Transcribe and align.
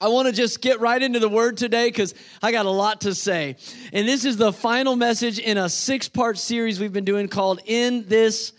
I 0.00 0.06
want 0.08 0.28
to 0.28 0.32
just 0.32 0.60
get 0.60 0.78
right 0.78 1.02
into 1.02 1.18
the 1.18 1.28
word 1.28 1.56
today 1.56 1.88
because 1.88 2.14
I 2.40 2.52
got 2.52 2.66
a 2.66 2.70
lot 2.70 3.00
to 3.00 3.16
say. 3.16 3.56
And 3.92 4.06
this 4.06 4.24
is 4.24 4.36
the 4.36 4.52
final 4.52 4.94
message 4.94 5.40
in 5.40 5.58
a 5.58 5.68
six 5.68 6.08
part 6.08 6.38
series 6.38 6.78
we've 6.78 6.92
been 6.92 7.04
doing 7.04 7.26
called 7.26 7.60
In 7.66 8.06
This 8.06 8.52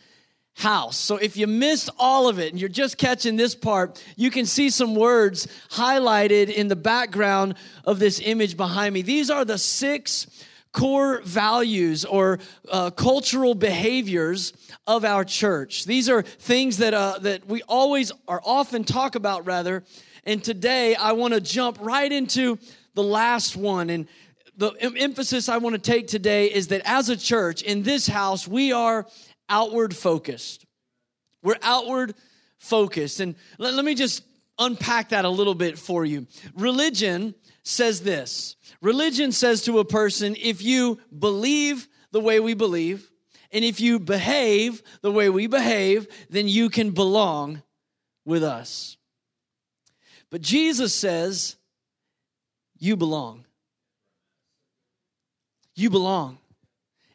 House. 0.55 0.97
So 0.97 1.15
if 1.15 1.37
you 1.37 1.47
missed 1.47 1.89
all 1.97 2.27
of 2.27 2.39
it 2.39 2.51
and 2.51 2.59
you're 2.59 2.67
just 2.67 2.97
catching 2.97 3.37
this 3.37 3.55
part, 3.55 4.03
you 4.17 4.29
can 4.29 4.45
see 4.45 4.69
some 4.69 4.95
words 4.95 5.47
highlighted 5.69 6.49
in 6.53 6.67
the 6.67 6.75
background 6.75 7.55
of 7.85 7.99
this 7.99 8.19
image 8.19 8.57
behind 8.57 8.93
me. 8.93 9.01
These 9.01 9.29
are 9.29 9.45
the 9.45 9.57
six 9.57 10.27
core 10.73 11.21
values 11.21 12.03
or 12.03 12.39
uh, 12.69 12.89
cultural 12.89 13.55
behaviors 13.55 14.51
of 14.85 15.05
our 15.05 15.23
church. 15.23 15.85
These 15.85 16.09
are 16.09 16.21
things 16.21 16.77
that, 16.77 16.93
uh, 16.93 17.19
that 17.21 17.47
we 17.47 17.61
always 17.61 18.11
are 18.27 18.41
often 18.43 18.83
talk 18.83 19.15
about 19.15 19.45
rather 19.45 19.85
and 20.29 20.43
today 20.43 20.93
I 20.93 21.13
want 21.13 21.33
to 21.33 21.41
jump 21.41 21.79
right 21.81 22.11
into 22.11 22.59
the 22.93 23.01
last 23.01 23.55
one. 23.55 23.89
And 23.89 24.07
the 24.55 24.69
emphasis 24.79 25.49
I 25.49 25.57
want 25.57 25.73
to 25.73 25.81
take 25.81 26.05
today 26.05 26.45
is 26.45 26.67
that 26.67 26.83
as 26.85 27.09
a 27.09 27.17
church 27.17 27.63
in 27.63 27.81
this 27.81 28.05
house, 28.05 28.47
we 28.47 28.71
are 28.71 29.07
outward 29.49 29.95
focused. 29.95 30.67
We're 31.41 31.57
outward 31.63 32.13
focused. 32.59 33.21
And 33.21 33.33
let, 33.57 33.73
let 33.73 33.83
me 33.83 33.95
just 33.95 34.23
unpack 34.59 35.09
that 35.09 35.25
a 35.25 35.29
little 35.29 35.55
bit 35.55 35.79
for 35.79 36.05
you. 36.05 36.27
Religion 36.55 37.33
says 37.63 38.01
this 38.01 38.55
religion 38.83 39.31
says 39.31 39.63
to 39.63 39.79
a 39.79 39.85
person, 39.85 40.35
if 40.39 40.61
you 40.61 40.99
believe 41.17 41.87
the 42.11 42.19
way 42.19 42.39
we 42.39 42.53
believe, 42.53 43.09
and 43.51 43.65
if 43.65 43.81
you 43.81 43.99
behave 43.99 44.83
the 45.01 45.11
way 45.11 45.29
we 45.31 45.47
behave, 45.47 46.07
then 46.29 46.47
you 46.47 46.69
can 46.69 46.91
belong 46.91 47.63
with 48.25 48.43
us. 48.43 48.98
But 50.31 50.41
Jesus 50.41 50.93
says, 50.93 51.55
You 52.77 52.95
belong. 52.95 53.45
You 55.75 55.89
belong. 55.89 56.37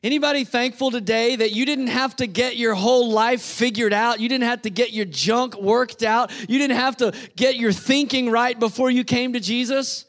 Anybody 0.03 0.45
thankful 0.45 0.91
today 0.91 1.37
that 1.37 1.53
you 1.53 1.65
didn't 1.65 1.87
have 1.87 2.15
to 2.17 2.27
get 2.27 2.57
your 2.57 2.75
whole 2.75 3.11
life 3.11 3.41
figured 3.41 3.95
out? 3.95 4.21
You 4.21 4.29
didn't 4.29 4.45
have 4.45 4.63
to 4.63 4.71
get 4.71 4.93
your 4.93 5.07
junk 5.07 5.59
worked 5.59 6.03
out? 6.03 6.31
You 6.41 6.59
didn't 6.59 6.77
have 6.77 6.99
to 6.99 7.15
get 7.37 7.57
your 7.57 7.73
thinking 7.73 8.31
right 8.31 8.59
before 8.59 8.91
you 8.91 9.03
came 9.03 9.33
to 9.33 9.41
Jesus? 9.41 10.05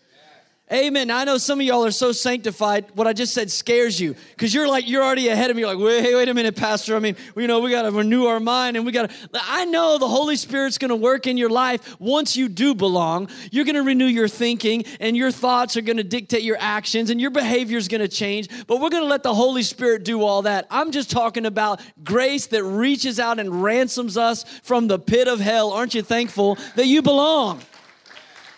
Amen. 0.73 1.11
I 1.11 1.25
know 1.25 1.37
some 1.37 1.59
of 1.59 1.65
y'all 1.67 1.85
are 1.85 1.91
so 1.91 2.11
sanctified. 2.11 2.85
What 2.95 3.05
I 3.05 3.13
just 3.13 3.35
said 3.35 3.51
scares 3.51 4.01
you 4.01 4.15
because 4.31 4.51
you're 4.51 4.67
like, 4.67 4.89
you're 4.89 5.03
already 5.03 5.27
ahead 5.27 5.51
of 5.51 5.55
me. 5.55 5.61
You're 5.61 5.71
like, 5.75 5.85
wait, 5.85 6.15
wait 6.15 6.27
a 6.27 6.33
minute, 6.33 6.55
Pastor. 6.55 6.95
I 6.95 6.99
mean, 6.99 7.15
you 7.35 7.45
know, 7.45 7.59
we 7.59 7.69
got 7.69 7.83
to 7.83 7.91
renew 7.91 8.25
our 8.25 8.39
mind 8.39 8.75
and 8.75 8.83
we 8.83 8.91
got 8.91 9.11
to. 9.11 9.15
I 9.33 9.65
know 9.65 9.99
the 9.99 10.07
Holy 10.07 10.35
Spirit's 10.35 10.79
going 10.79 10.89
to 10.89 10.95
work 10.95 11.27
in 11.27 11.37
your 11.37 11.51
life 11.51 11.95
once 12.01 12.35
you 12.35 12.49
do 12.49 12.73
belong. 12.73 13.29
You're 13.51 13.65
going 13.65 13.75
to 13.75 13.83
renew 13.83 14.07
your 14.07 14.27
thinking 14.27 14.85
and 14.99 15.15
your 15.15 15.29
thoughts 15.29 15.77
are 15.77 15.81
going 15.81 15.97
to 15.97 16.03
dictate 16.03 16.41
your 16.41 16.57
actions 16.59 17.11
and 17.11 17.21
your 17.21 17.29
behavior 17.29 17.77
is 17.77 17.87
going 17.87 18.01
to 18.01 18.07
change. 18.07 18.49
But 18.65 18.81
we're 18.81 18.89
going 18.89 19.03
to 19.03 19.09
let 19.09 19.21
the 19.21 19.35
Holy 19.35 19.61
Spirit 19.61 20.03
do 20.03 20.23
all 20.23 20.41
that. 20.41 20.65
I'm 20.71 20.91
just 20.91 21.11
talking 21.11 21.45
about 21.45 21.79
grace 22.03 22.47
that 22.47 22.63
reaches 22.63 23.19
out 23.19 23.37
and 23.37 23.61
ransoms 23.61 24.17
us 24.17 24.43
from 24.63 24.87
the 24.87 24.97
pit 24.97 25.27
of 25.27 25.39
hell. 25.39 25.73
Aren't 25.73 25.93
you 25.93 26.01
thankful 26.01 26.57
that 26.75 26.87
you 26.87 27.03
belong? 27.03 27.61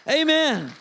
Amen 0.09 0.71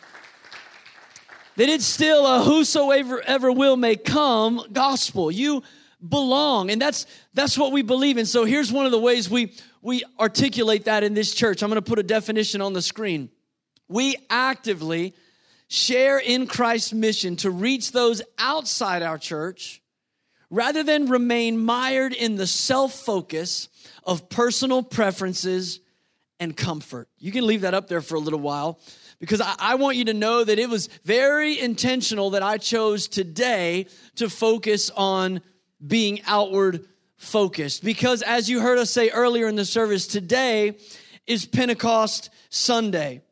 that 1.57 1.69
it's 1.69 1.85
still 1.85 2.27
a 2.27 2.43
whosoever 2.43 3.21
ever 3.23 3.51
will 3.51 3.77
may 3.77 3.97
come 3.97 4.63
gospel. 4.73 5.31
You 5.31 5.63
belong. 6.07 6.71
And 6.71 6.81
that's 6.81 7.07
that's 7.35 7.57
what 7.59 7.73
we 7.73 7.83
believe 7.83 8.19
in. 8.19 8.27
So 8.27 8.45
here's 8.45 8.73
one 8.73 8.87
of 8.87 8.93
the 8.93 8.99
ways 8.99 9.29
we 9.29 9.53
we 9.83 10.05
articulate 10.19 10.85
that 10.85 11.03
in 11.03 11.15
this 11.15 11.35
church. 11.35 11.63
I'm 11.63 11.71
going 11.71 11.83
to 11.83 11.89
put 11.89 11.99
a 11.99 12.03
definition 12.03 12.61
on 12.61 12.73
the 12.73 12.83
screen. 12.83 13.31
We 13.89 14.17
actively 14.31 15.15
share 15.69 16.19
in 16.19 16.47
Christ's 16.47 16.93
mission 16.93 17.37
to 17.37 17.51
reach 17.51 17.93
those 17.93 18.23
outside 18.39 19.03
our 19.03 19.19
church 19.19 19.83
rather 20.51 20.83
than 20.83 21.07
remain 21.07 21.59
mired 21.59 22.13
in 22.13 22.37
the 22.37 22.47
self-focus 22.47 23.69
of 24.05 24.29
personal 24.29 24.83
preferences 24.83 25.81
and 26.39 26.57
comfort. 26.57 27.09
You 27.19 27.33
can 27.33 27.47
leave 27.47 27.63
that 27.63 27.75
up 27.75 27.89
there 27.89 28.01
for 28.01 28.15
a 28.15 28.21
little 28.21 28.39
while 28.39 28.79
because 29.19 29.41
I, 29.41 29.55
I, 29.59 29.75
want 29.77 29.97
you 29.97 30.07
to 30.07 30.15
know 30.15 30.45
that 30.45 30.59
it 30.59 30.69
was 30.69 30.89
very 31.05 31.59
intentional 31.59 32.31
that 32.31 32.43
I 32.43 32.59
chose 32.59 33.09
today 33.09 33.87
to 34.17 34.29
focus 34.29 34.91
on 34.91 35.41
being 35.85 36.21
outward 36.27 36.87
focused. 37.17 37.85
Because 37.85 38.23
as 38.23 38.49
you 38.49 38.61
heard 38.61 38.79
us 38.79 38.91
say 38.91 39.11
earlier 39.11 39.49
in 39.49 39.57
the 39.57 39.65
service, 39.65 40.07
today 40.07 40.77
is 41.27 41.47
Pentecost 41.47 42.31
Sunday. 42.51 43.23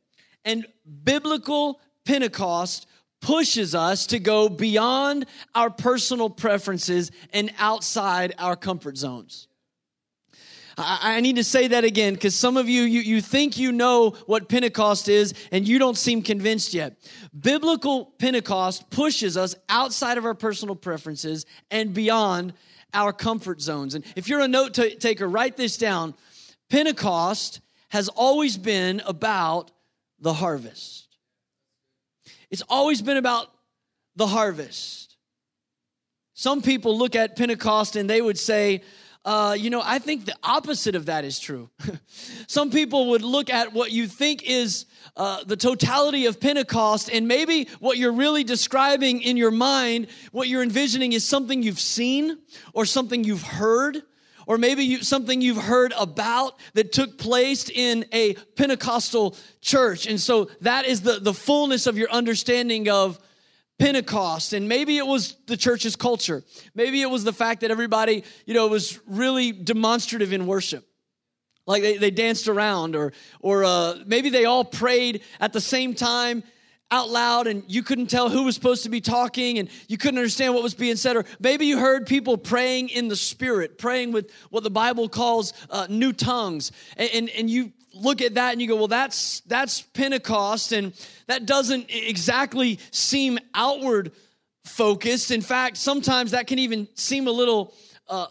And 0.44 0.66
biblical 1.04 1.80
Pentecost 2.04 2.86
pushes 3.20 3.74
us 3.74 4.06
to 4.08 4.18
go 4.18 4.48
beyond 4.48 5.26
our 5.54 5.70
personal 5.70 6.28
preferences 6.28 7.10
and 7.32 7.52
outside 7.58 8.34
our 8.38 8.56
comfort 8.56 8.98
zones. 8.98 9.48
I, 10.76 11.16
I 11.16 11.20
need 11.20 11.36
to 11.36 11.44
say 11.44 11.68
that 11.68 11.84
again 11.84 12.14
because 12.14 12.34
some 12.34 12.56
of 12.56 12.68
you, 12.68 12.82
you, 12.82 13.00
you 13.00 13.20
think 13.20 13.58
you 13.58 13.72
know 13.72 14.10
what 14.26 14.48
Pentecost 14.48 15.08
is 15.08 15.34
and 15.52 15.66
you 15.66 15.78
don't 15.78 15.96
seem 15.96 16.22
convinced 16.22 16.74
yet. 16.74 16.96
Biblical 17.38 18.06
Pentecost 18.18 18.90
pushes 18.90 19.36
us 19.36 19.54
outside 19.68 20.18
of 20.18 20.24
our 20.24 20.34
personal 20.34 20.74
preferences 20.74 21.46
and 21.70 21.94
beyond 21.94 22.54
our 22.92 23.12
comfort 23.12 23.60
zones. 23.60 23.94
And 23.94 24.04
if 24.16 24.28
you're 24.28 24.40
a 24.40 24.48
note 24.48 24.74
t- 24.74 24.96
taker, 24.96 25.28
write 25.28 25.56
this 25.56 25.76
down. 25.76 26.14
Pentecost 26.70 27.60
has 27.90 28.08
always 28.08 28.56
been 28.56 29.02
about 29.06 29.70
the 30.20 30.32
harvest. 30.32 31.08
It's 32.50 32.62
always 32.68 33.02
been 33.02 33.16
about 33.16 33.48
the 34.16 34.26
harvest. 34.26 35.16
Some 36.34 36.62
people 36.62 36.98
look 36.98 37.14
at 37.14 37.36
Pentecost 37.36 37.96
and 37.96 38.10
they 38.10 38.20
would 38.20 38.38
say, 38.38 38.82
uh, 39.24 39.56
you 39.58 39.70
know, 39.70 39.80
I 39.82 39.98
think 39.98 40.26
the 40.26 40.36
opposite 40.42 40.94
of 40.94 41.06
that 41.06 41.24
is 41.24 41.38
true. 41.38 41.70
Some 42.46 42.70
people 42.70 43.10
would 43.10 43.22
look 43.22 43.48
at 43.48 43.72
what 43.72 43.90
you 43.90 44.06
think 44.06 44.42
is 44.42 44.84
uh, 45.16 45.44
the 45.44 45.56
totality 45.56 46.26
of 46.26 46.40
Pentecost, 46.40 47.08
and 47.10 47.26
maybe 47.26 47.68
what 47.80 47.96
you're 47.96 48.12
really 48.12 48.44
describing 48.44 49.22
in 49.22 49.38
your 49.38 49.50
mind, 49.50 50.08
what 50.32 50.48
you're 50.48 50.62
envisioning 50.62 51.14
is 51.14 51.24
something 51.24 51.62
you've 51.62 51.80
seen 51.80 52.38
or 52.74 52.84
something 52.84 53.24
you've 53.24 53.42
heard. 53.42 54.02
Or 54.46 54.58
maybe 54.58 54.84
you, 54.84 55.02
something 55.02 55.40
you've 55.40 55.56
heard 55.56 55.94
about 55.98 56.58
that 56.74 56.92
took 56.92 57.16
place 57.16 57.70
in 57.70 58.04
a 58.12 58.34
Pentecostal 58.56 59.36
church. 59.62 60.06
And 60.06 60.20
so 60.20 60.50
that 60.60 60.84
is 60.84 61.00
the, 61.00 61.18
the 61.18 61.32
fullness 61.32 61.86
of 61.86 61.96
your 61.96 62.10
understanding 62.10 62.90
of 62.90 63.18
Pentecost, 63.78 64.52
and 64.52 64.68
maybe 64.68 64.98
it 64.98 65.06
was 65.06 65.36
the 65.46 65.56
church's 65.56 65.96
culture. 65.96 66.44
Maybe 66.74 67.02
it 67.02 67.10
was 67.10 67.24
the 67.24 67.32
fact 67.32 67.62
that 67.62 67.70
everybody, 67.70 68.24
you 68.46 68.54
know, 68.54 68.68
was 68.68 69.00
really 69.06 69.50
demonstrative 69.52 70.32
in 70.32 70.46
worship. 70.46 70.86
Like 71.66 71.82
they, 71.82 71.96
they 71.96 72.10
danced 72.10 72.46
around, 72.46 72.94
or, 72.94 73.12
or 73.40 73.64
uh, 73.64 73.96
maybe 74.06 74.30
they 74.30 74.44
all 74.44 74.64
prayed 74.64 75.22
at 75.40 75.52
the 75.52 75.60
same 75.60 75.94
time 75.94 76.44
out 76.90 77.08
loud 77.08 77.46
and 77.46 77.64
you 77.66 77.82
couldn't 77.82 78.06
tell 78.06 78.28
who 78.28 78.44
was 78.44 78.54
supposed 78.54 78.84
to 78.84 78.88
be 78.88 79.00
talking 79.00 79.58
and 79.58 79.68
you 79.88 79.98
couldn't 79.98 80.18
understand 80.18 80.54
what 80.54 80.62
was 80.62 80.74
being 80.74 80.94
said 80.96 81.16
or 81.16 81.24
maybe 81.40 81.66
you 81.66 81.78
heard 81.78 82.06
people 82.06 82.36
praying 82.36 82.88
in 82.90 83.08
the 83.08 83.16
spirit 83.16 83.78
praying 83.78 84.12
with 84.12 84.30
what 84.50 84.62
the 84.62 84.70
bible 84.70 85.08
calls 85.08 85.54
uh, 85.70 85.86
new 85.88 86.12
tongues 86.12 86.70
and, 86.96 87.10
and, 87.12 87.30
and 87.30 87.50
you 87.50 87.72
look 87.94 88.20
at 88.22 88.34
that 88.34 88.52
and 88.52 88.60
you 88.60 88.68
go, 88.68 88.76
well, 88.76 88.88
that's 88.88 89.40
that's 89.40 89.82
Pentecost, 89.82 90.72
and 90.72 90.92
that 91.26 91.46
doesn't 91.46 91.86
exactly 91.88 92.78
seem 92.90 93.38
outward 93.54 94.12
focused. 94.64 95.30
In 95.30 95.40
fact, 95.40 95.76
sometimes 95.76 96.32
that 96.32 96.46
can 96.46 96.58
even 96.58 96.88
seem 96.94 97.26
a 97.28 97.30
little 97.30 97.74
uh, 98.08 98.26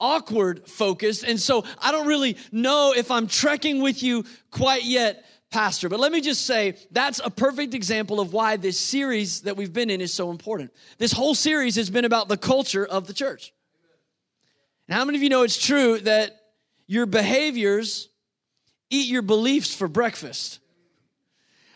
awkward 0.00 0.68
focused. 0.68 1.24
And 1.24 1.40
so 1.40 1.64
I 1.80 1.92
don't 1.92 2.06
really 2.06 2.36
know 2.50 2.92
if 2.94 3.10
I'm 3.10 3.26
trekking 3.26 3.80
with 3.80 4.02
you 4.02 4.24
quite 4.50 4.84
yet, 4.84 5.24
Pastor. 5.50 5.88
But 5.88 6.00
let 6.00 6.12
me 6.12 6.20
just 6.20 6.44
say 6.44 6.76
that's 6.90 7.20
a 7.24 7.30
perfect 7.30 7.74
example 7.74 8.20
of 8.20 8.32
why 8.32 8.56
this 8.56 8.78
series 8.78 9.42
that 9.42 9.56
we've 9.56 9.72
been 9.72 9.90
in 9.90 10.00
is 10.00 10.12
so 10.12 10.30
important. 10.30 10.72
This 10.98 11.12
whole 11.12 11.34
series 11.34 11.76
has 11.76 11.88
been 11.88 12.04
about 12.04 12.28
the 12.28 12.36
culture 12.36 12.84
of 12.84 13.06
the 13.06 13.14
church. 13.14 13.52
And 14.88 14.96
how 14.96 15.04
many 15.04 15.16
of 15.16 15.22
you 15.22 15.28
know 15.28 15.42
it's 15.42 15.64
true 15.64 16.00
that 16.00 16.36
your 16.86 17.06
behaviors 17.06 18.08
eat 18.92 19.08
your 19.08 19.22
beliefs 19.22 19.74
for 19.74 19.88
breakfast. 19.88 20.60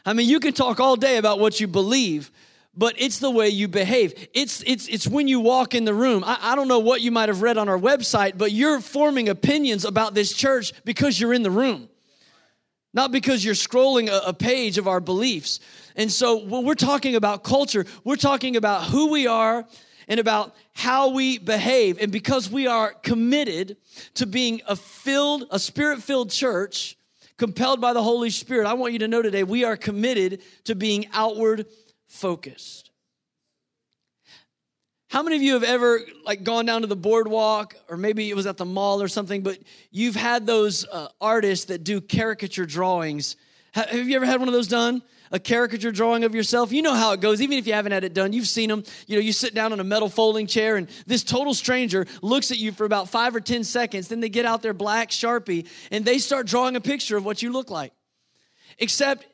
I 0.04 0.12
mean, 0.12 0.28
you 0.28 0.38
can 0.38 0.52
talk 0.52 0.78
all 0.78 0.96
day 0.96 1.16
about 1.16 1.40
what 1.40 1.58
you 1.58 1.66
believe, 1.66 2.30
but 2.76 2.94
it's 2.98 3.18
the 3.18 3.30
way 3.30 3.48
you 3.48 3.66
behave. 3.66 4.28
It's, 4.34 4.62
it's, 4.66 4.86
it's 4.86 5.08
when 5.08 5.26
you 5.26 5.40
walk 5.40 5.74
in 5.74 5.84
the 5.84 5.94
room. 5.94 6.22
I, 6.24 6.38
I 6.40 6.54
don't 6.56 6.68
know 6.68 6.78
what 6.78 7.00
you 7.00 7.10
might 7.10 7.28
have 7.28 7.42
read 7.42 7.58
on 7.58 7.68
our 7.68 7.78
website, 7.78 8.38
but 8.38 8.52
you're 8.52 8.80
forming 8.80 9.28
opinions 9.28 9.84
about 9.84 10.14
this 10.14 10.32
church 10.32 10.72
because 10.84 11.18
you're 11.20 11.32
in 11.32 11.42
the 11.42 11.50
room, 11.50 11.88
not 12.94 13.10
because 13.10 13.44
you're 13.44 13.54
scrolling 13.54 14.08
a, 14.08 14.32
page 14.32 14.78
of 14.78 14.86
our 14.86 15.00
beliefs. 15.00 15.58
And 15.96 16.12
so 16.12 16.44
when 16.44 16.64
we're 16.64 16.74
talking 16.74 17.16
about 17.16 17.42
culture, 17.42 17.86
we're 18.04 18.16
talking 18.16 18.56
about 18.56 18.84
who 18.84 19.10
we 19.10 19.26
are 19.26 19.66
and 20.06 20.20
about 20.20 20.54
how 20.72 21.08
we 21.10 21.38
behave. 21.38 21.98
And 22.00 22.12
because 22.12 22.48
we 22.48 22.66
are 22.66 22.92
committed 22.92 23.76
to 24.14 24.26
being 24.26 24.60
a 24.68 24.76
filled, 24.76 25.46
a 25.50 25.58
spirit 25.58 26.02
filled 26.02 26.30
church, 26.30 26.95
compelled 27.38 27.80
by 27.80 27.92
the 27.92 28.02
Holy 28.02 28.30
Spirit, 28.30 28.66
I 28.66 28.74
want 28.74 28.92
you 28.92 29.00
to 29.00 29.08
know 29.08 29.22
today 29.22 29.44
we 29.44 29.64
are 29.64 29.76
committed 29.76 30.42
to 30.64 30.74
being 30.74 31.06
outward 31.12 31.66
focused. 32.08 32.90
How 35.08 35.22
many 35.22 35.36
of 35.36 35.42
you 35.42 35.54
have 35.54 35.62
ever 35.62 36.00
like 36.24 36.42
gone 36.42 36.66
down 36.66 36.80
to 36.80 36.86
the 36.86 36.96
boardwalk 36.96 37.76
or 37.88 37.96
maybe 37.96 38.28
it 38.28 38.34
was 38.34 38.46
at 38.46 38.56
the 38.56 38.64
mall 38.64 39.00
or 39.00 39.08
something, 39.08 39.42
but 39.42 39.58
you've 39.90 40.16
had 40.16 40.46
those 40.46 40.84
uh, 40.86 41.08
artists 41.20 41.66
that 41.66 41.84
do 41.84 42.00
caricature 42.00 42.66
drawings? 42.66 43.36
Have 43.72 44.08
you 44.08 44.16
ever 44.16 44.26
had 44.26 44.40
one 44.40 44.48
of 44.48 44.54
those 44.54 44.68
done? 44.68 45.02
A 45.32 45.38
caricature 45.38 45.92
drawing 45.92 46.24
of 46.24 46.34
yourself. 46.34 46.72
You 46.72 46.82
know 46.82 46.94
how 46.94 47.12
it 47.12 47.20
goes. 47.20 47.40
Even 47.40 47.58
if 47.58 47.66
you 47.66 47.72
haven't 47.72 47.92
had 47.92 48.04
it 48.04 48.14
done, 48.14 48.32
you've 48.32 48.46
seen 48.46 48.68
them. 48.68 48.84
You 49.06 49.16
know, 49.16 49.22
you 49.22 49.32
sit 49.32 49.54
down 49.54 49.72
on 49.72 49.80
a 49.80 49.84
metal 49.84 50.08
folding 50.08 50.46
chair 50.46 50.76
and 50.76 50.88
this 51.06 51.24
total 51.24 51.54
stranger 51.54 52.06
looks 52.22 52.50
at 52.50 52.58
you 52.58 52.72
for 52.72 52.84
about 52.84 53.08
five 53.08 53.34
or 53.34 53.40
10 53.40 53.64
seconds. 53.64 54.08
Then 54.08 54.20
they 54.20 54.28
get 54.28 54.44
out 54.44 54.62
their 54.62 54.74
black 54.74 55.10
Sharpie 55.10 55.68
and 55.90 56.04
they 56.04 56.18
start 56.18 56.46
drawing 56.46 56.76
a 56.76 56.80
picture 56.80 57.16
of 57.16 57.24
what 57.24 57.42
you 57.42 57.52
look 57.52 57.70
like. 57.70 57.92
Except 58.78 59.26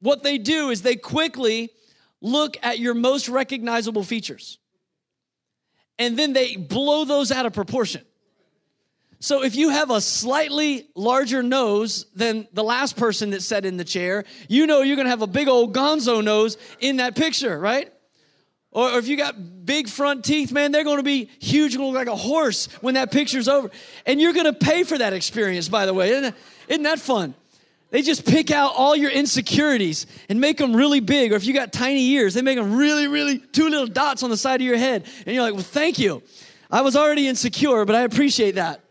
what 0.00 0.22
they 0.22 0.38
do 0.38 0.70
is 0.70 0.82
they 0.82 0.96
quickly 0.96 1.70
look 2.20 2.56
at 2.62 2.78
your 2.78 2.94
most 2.94 3.28
recognizable 3.28 4.02
features 4.02 4.58
and 5.98 6.18
then 6.18 6.32
they 6.32 6.56
blow 6.56 7.04
those 7.04 7.30
out 7.30 7.46
of 7.46 7.52
proportion. 7.52 8.02
So 9.24 9.42
if 9.42 9.56
you 9.56 9.70
have 9.70 9.88
a 9.88 10.02
slightly 10.02 10.86
larger 10.94 11.42
nose 11.42 12.04
than 12.14 12.46
the 12.52 12.62
last 12.62 12.94
person 12.94 13.30
that 13.30 13.42
sat 13.42 13.64
in 13.64 13.78
the 13.78 13.84
chair, 13.84 14.24
you 14.50 14.66
know 14.66 14.82
you're 14.82 14.98
gonna 14.98 15.08
have 15.08 15.22
a 15.22 15.26
big 15.26 15.48
old 15.48 15.74
gonzo 15.74 16.22
nose 16.22 16.58
in 16.78 16.98
that 16.98 17.16
picture, 17.16 17.58
right? 17.58 17.90
Or 18.70 18.98
if 18.98 19.08
you 19.08 19.16
got 19.16 19.64
big 19.64 19.88
front 19.88 20.26
teeth, 20.26 20.52
man, 20.52 20.72
they're 20.72 20.84
gonna 20.84 21.02
be 21.02 21.30
huge, 21.40 21.74
gonna 21.74 21.86
look 21.86 21.96
like 21.96 22.06
a 22.06 22.14
horse 22.14 22.66
when 22.82 22.96
that 22.96 23.12
picture's 23.12 23.48
over. 23.48 23.70
And 24.04 24.20
you're 24.20 24.34
gonna 24.34 24.52
pay 24.52 24.82
for 24.82 24.98
that 24.98 25.14
experience, 25.14 25.70
by 25.70 25.86
the 25.86 25.94
way. 25.94 26.10
Isn't 26.10 26.36
isn't 26.68 26.82
that 26.82 26.98
fun? 26.98 27.32
They 27.92 28.02
just 28.02 28.26
pick 28.26 28.50
out 28.50 28.74
all 28.76 28.94
your 28.94 29.10
insecurities 29.10 30.06
and 30.28 30.38
make 30.38 30.58
them 30.58 30.76
really 30.76 31.00
big. 31.00 31.32
Or 31.32 31.36
if 31.36 31.46
you 31.46 31.54
got 31.54 31.72
tiny 31.72 32.10
ears, 32.10 32.34
they 32.34 32.42
make 32.42 32.58
them 32.58 32.76
really, 32.76 33.08
really 33.08 33.38
two 33.38 33.70
little 33.70 33.86
dots 33.86 34.22
on 34.22 34.28
the 34.28 34.36
side 34.36 34.60
of 34.60 34.66
your 34.66 34.76
head. 34.76 35.06
And 35.24 35.34
you're 35.34 35.44
like, 35.44 35.54
well, 35.54 35.62
thank 35.62 35.98
you. 35.98 36.22
I 36.70 36.82
was 36.82 36.94
already 36.94 37.26
insecure, 37.26 37.86
but 37.86 37.96
I 37.96 38.02
appreciate 38.02 38.56
that. 38.56 38.83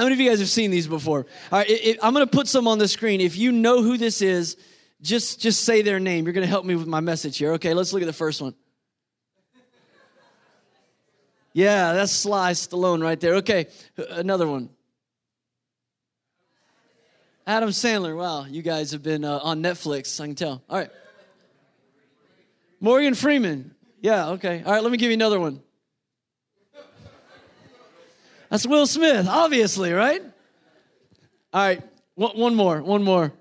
How 0.00 0.04
many 0.06 0.14
of 0.14 0.20
you 0.20 0.30
guys 0.30 0.38
have 0.38 0.48
seen 0.48 0.70
these 0.70 0.86
before? 0.86 1.26
All 1.52 1.58
right, 1.58 1.68
it, 1.68 1.84
it, 1.84 1.98
I'm 2.02 2.14
going 2.14 2.26
to 2.26 2.30
put 2.30 2.48
some 2.48 2.66
on 2.66 2.78
the 2.78 2.88
screen. 2.88 3.20
If 3.20 3.36
you 3.36 3.52
know 3.52 3.82
who 3.82 3.98
this 3.98 4.22
is, 4.22 4.56
just 5.02 5.42
just 5.42 5.60
say 5.64 5.82
their 5.82 6.00
name. 6.00 6.24
You're 6.24 6.32
going 6.32 6.46
to 6.46 6.48
help 6.48 6.64
me 6.64 6.74
with 6.74 6.86
my 6.86 7.00
message 7.00 7.36
here. 7.36 7.52
Okay, 7.52 7.74
let's 7.74 7.92
look 7.92 8.00
at 8.00 8.06
the 8.06 8.14
first 8.14 8.40
one. 8.40 8.54
Yeah, 11.52 11.92
that's 11.92 12.12
Sly 12.12 12.52
Stallone 12.52 13.02
right 13.02 13.20
there. 13.20 13.34
Okay, 13.34 13.66
another 14.08 14.48
one. 14.48 14.70
Adam 17.46 17.68
Sandler. 17.68 18.16
Wow, 18.16 18.46
you 18.46 18.62
guys 18.62 18.92
have 18.92 19.02
been 19.02 19.22
uh, 19.22 19.40
on 19.42 19.62
Netflix. 19.62 20.18
I 20.18 20.28
can 20.28 20.34
tell. 20.34 20.62
All 20.70 20.78
right. 20.78 20.90
Morgan 22.80 23.12
Freeman. 23.12 23.74
Yeah, 24.00 24.30
okay. 24.30 24.62
All 24.64 24.72
right, 24.72 24.82
let 24.82 24.90
me 24.90 24.96
give 24.96 25.10
you 25.10 25.14
another 25.14 25.38
one. 25.38 25.60
That's 28.50 28.66
Will 28.66 28.86
Smith, 28.86 29.26
obviously, 29.28 29.92
right? 29.92 30.22
All 31.52 31.62
right, 31.62 31.82
one 32.14 32.54
more, 32.54 32.82
one 32.82 33.02
more. 33.02 33.32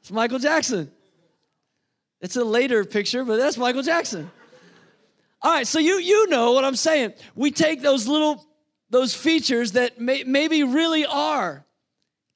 It's 0.00 0.10
Michael 0.10 0.40
Jackson. 0.40 0.90
It's 2.20 2.36
a 2.36 2.44
later 2.44 2.84
picture, 2.84 3.24
but 3.24 3.36
that's 3.36 3.56
Michael 3.56 3.82
Jackson. 3.82 4.30
All 5.40 5.52
right, 5.52 5.66
so 5.66 5.78
you 5.78 5.98
you 5.98 6.28
know 6.28 6.52
what 6.52 6.64
I'm 6.64 6.76
saying. 6.76 7.14
We 7.34 7.50
take 7.50 7.82
those 7.82 8.08
little 8.08 8.44
those 8.90 9.14
features 9.14 9.72
that 9.72 10.00
may, 10.00 10.22
maybe 10.24 10.62
really 10.62 11.06
are 11.06 11.64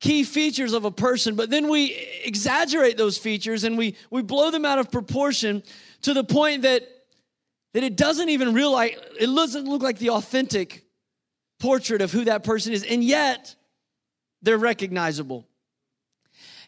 key 0.00 0.25
features 0.25 0.73
of 0.73 0.84
a 0.84 0.90
person, 0.90 1.37
but 1.37 1.50
then 1.50 1.69
we 1.69 1.94
exaggerate 2.25 2.96
those 2.96 3.19
features 3.19 3.64
and 3.64 3.78
we, 3.78 3.94
we 4.11 4.23
blow 4.23 4.50
them 4.50 4.64
out 4.64 4.78
of 4.78 4.90
proportion 4.90 5.62
to 6.02 6.14
the 6.14 6.25
point 6.25 6.62
that, 6.62 6.82
that 7.76 7.84
it 7.84 7.94
doesn't 7.94 8.31
even 8.31 8.55
realize, 8.55 8.93
it 9.20 9.26
doesn't 9.26 9.67
look 9.67 9.82
like 9.82 9.99
the 9.99 10.08
authentic 10.08 10.87
portrait 11.61 12.00
of 12.00 12.11
who 12.11 12.25
that 12.25 12.43
person 12.43 12.73
is, 12.73 12.82
and 12.82 13.05
yet 13.05 13.55
they're 14.40 14.56
recognizable. 14.56 15.46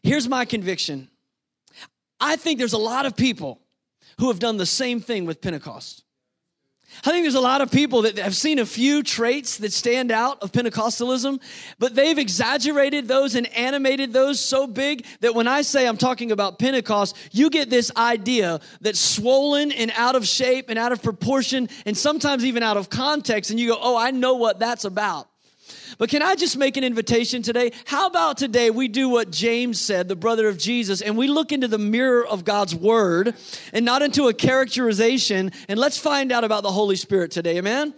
Here's 0.02 0.28
my 0.28 0.44
conviction 0.44 1.08
I 2.20 2.36
think 2.36 2.58
there's 2.58 2.74
a 2.74 2.76
lot 2.78 3.06
of 3.06 3.16
people 3.16 3.58
who 4.20 4.28
have 4.28 4.38
done 4.38 4.58
the 4.58 4.66
same 4.66 5.00
thing 5.00 5.24
with 5.24 5.40
Pentecost. 5.40 6.04
I 7.04 7.10
think 7.12 7.24
there's 7.24 7.34
a 7.34 7.40
lot 7.40 7.60
of 7.60 7.70
people 7.70 8.02
that 8.02 8.18
have 8.18 8.34
seen 8.34 8.58
a 8.58 8.66
few 8.66 9.02
traits 9.02 9.58
that 9.58 9.72
stand 9.72 10.10
out 10.10 10.42
of 10.42 10.52
Pentecostalism, 10.52 11.40
but 11.78 11.94
they've 11.94 12.18
exaggerated 12.18 13.06
those 13.06 13.34
and 13.34 13.46
animated 13.54 14.12
those 14.12 14.40
so 14.40 14.66
big 14.66 15.06
that 15.20 15.34
when 15.34 15.46
I 15.46 15.62
say 15.62 15.86
I'm 15.86 15.96
talking 15.96 16.32
about 16.32 16.58
Pentecost, 16.58 17.16
you 17.30 17.50
get 17.50 17.70
this 17.70 17.92
idea 17.96 18.60
that's 18.80 19.00
swollen 19.00 19.70
and 19.70 19.92
out 19.94 20.16
of 20.16 20.26
shape 20.26 20.70
and 20.70 20.78
out 20.78 20.92
of 20.92 21.02
proportion 21.02 21.68
and 21.86 21.96
sometimes 21.96 22.44
even 22.44 22.62
out 22.62 22.76
of 22.76 22.90
context, 22.90 23.50
and 23.50 23.60
you 23.60 23.68
go, 23.68 23.78
oh, 23.80 23.96
I 23.96 24.10
know 24.10 24.34
what 24.34 24.58
that's 24.58 24.84
about. 24.84 25.28
But 25.98 26.10
can 26.10 26.22
I 26.22 26.36
just 26.36 26.56
make 26.56 26.76
an 26.76 26.84
invitation 26.84 27.42
today? 27.42 27.72
How 27.84 28.06
about 28.06 28.38
today 28.38 28.70
we 28.70 28.86
do 28.86 29.08
what 29.08 29.32
James 29.32 29.80
said, 29.80 30.06
the 30.06 30.14
brother 30.14 30.46
of 30.46 30.56
Jesus, 30.56 31.02
and 31.02 31.18
we 31.18 31.26
look 31.26 31.50
into 31.50 31.66
the 31.66 31.78
mirror 31.78 32.24
of 32.24 32.44
God's 32.44 32.72
word 32.72 33.34
and 33.72 33.84
not 33.84 34.02
into 34.02 34.28
a 34.28 34.32
characterization, 34.32 35.50
and 35.68 35.78
let's 35.78 35.98
find 35.98 36.30
out 36.30 36.44
about 36.44 36.62
the 36.62 36.70
Holy 36.70 36.94
Spirit 36.94 37.32
today. 37.32 37.58
Amen? 37.58 37.92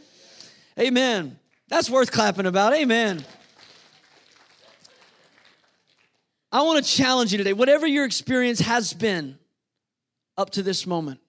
Amen. 0.79 1.39
That's 1.69 1.91
worth 1.91 2.11
clapping 2.11 2.47
about. 2.47 2.73
Amen. 2.73 3.23
I 6.51 6.63
want 6.63 6.83
to 6.83 6.91
challenge 6.91 7.33
you 7.33 7.39
today, 7.39 7.53
whatever 7.53 7.87
your 7.87 8.07
experience 8.07 8.61
has 8.61 8.95
been 8.95 9.39
up 10.39 10.51
to 10.51 10.63
this 10.63 10.87
moment, 10.87 11.21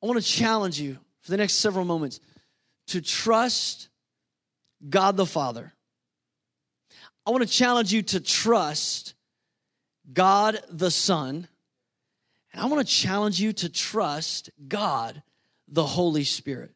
I 0.00 0.06
want 0.06 0.22
to 0.22 0.26
challenge 0.26 0.80
you 0.80 0.98
for 1.22 1.32
the 1.32 1.36
next 1.36 1.54
several 1.54 1.84
moments 1.84 2.20
to 2.86 3.00
trust 3.00 3.88
God 4.88 5.16
the 5.16 5.26
Father. 5.26 5.72
I 7.26 7.30
want 7.30 7.42
to 7.42 7.48
challenge 7.48 7.92
you 7.92 8.02
to 8.02 8.20
trust 8.20 9.14
God 10.12 10.60
the 10.70 10.90
Son. 10.90 11.48
And 12.52 12.62
I 12.62 12.66
want 12.66 12.86
to 12.86 12.92
challenge 12.92 13.40
you 13.40 13.52
to 13.54 13.68
trust 13.68 14.50
God 14.68 15.22
the 15.68 15.84
Holy 15.84 16.24
Spirit. 16.24 16.72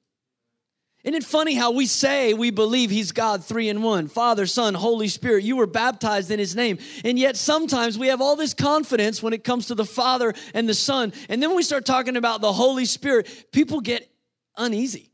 Isn't 1.05 1.15
it 1.15 1.25
funny 1.25 1.55
how 1.55 1.71
we 1.71 1.87
say 1.87 2.35
we 2.35 2.51
believe 2.51 2.91
He's 2.91 3.13
God 3.13 3.45
three 3.45 3.69
in 3.69 3.83
one 3.83 4.09
Father, 4.09 4.47
Son, 4.47 4.75
Holy 4.75 5.09
Spirit? 5.09 5.45
You 5.45 5.57
were 5.57 5.67
baptized 5.67 6.31
in 6.31 6.39
His 6.39 6.57
name. 6.57 6.79
And 7.05 7.19
yet 7.19 7.37
sometimes 7.37 7.97
we 7.97 8.09
have 8.09 8.21
all 8.21 8.35
this 8.35 8.53
confidence 8.53 9.23
when 9.23 9.33
it 9.33 9.45
comes 9.45 9.67
to 9.67 9.75
the 9.75 9.85
Father 9.85 10.35
and 10.55 10.69
the 10.69 10.75
Son. 10.75 11.13
And 11.29 11.41
then 11.41 11.51
when 11.51 11.57
we 11.57 11.63
start 11.63 11.87
talking 11.87 12.17
about 12.17 12.41
the 12.41 12.53
Holy 12.53 12.85
Spirit, 12.85 13.47
people 13.53 13.81
get 13.81 14.11
uneasy. 14.57 15.11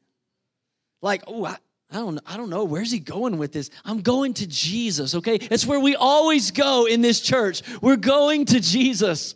Like, 1.03 1.23
oh, 1.27 1.45
I, 1.45 1.59
I 1.95 1.99
don't, 1.99 2.21
I 2.27 2.37
don't 2.37 2.51
know. 2.51 2.65
Where's 2.65 2.91
he 2.91 2.99
going 2.99 3.39
with 3.39 3.53
this? 3.53 3.71
I'm 3.85 4.01
going 4.01 4.35
to 4.35 4.47
Jesus, 4.47 5.15
okay? 5.15 5.37
It's 5.37 5.65
where 5.65 5.81
we 5.81 5.95
always 5.95 6.51
go 6.51 6.87
in 6.87 7.01
this 7.01 7.21
church. 7.21 7.63
We're 7.81 7.97
going 7.97 8.47
to 8.47 8.61
Jesus. 8.61 9.35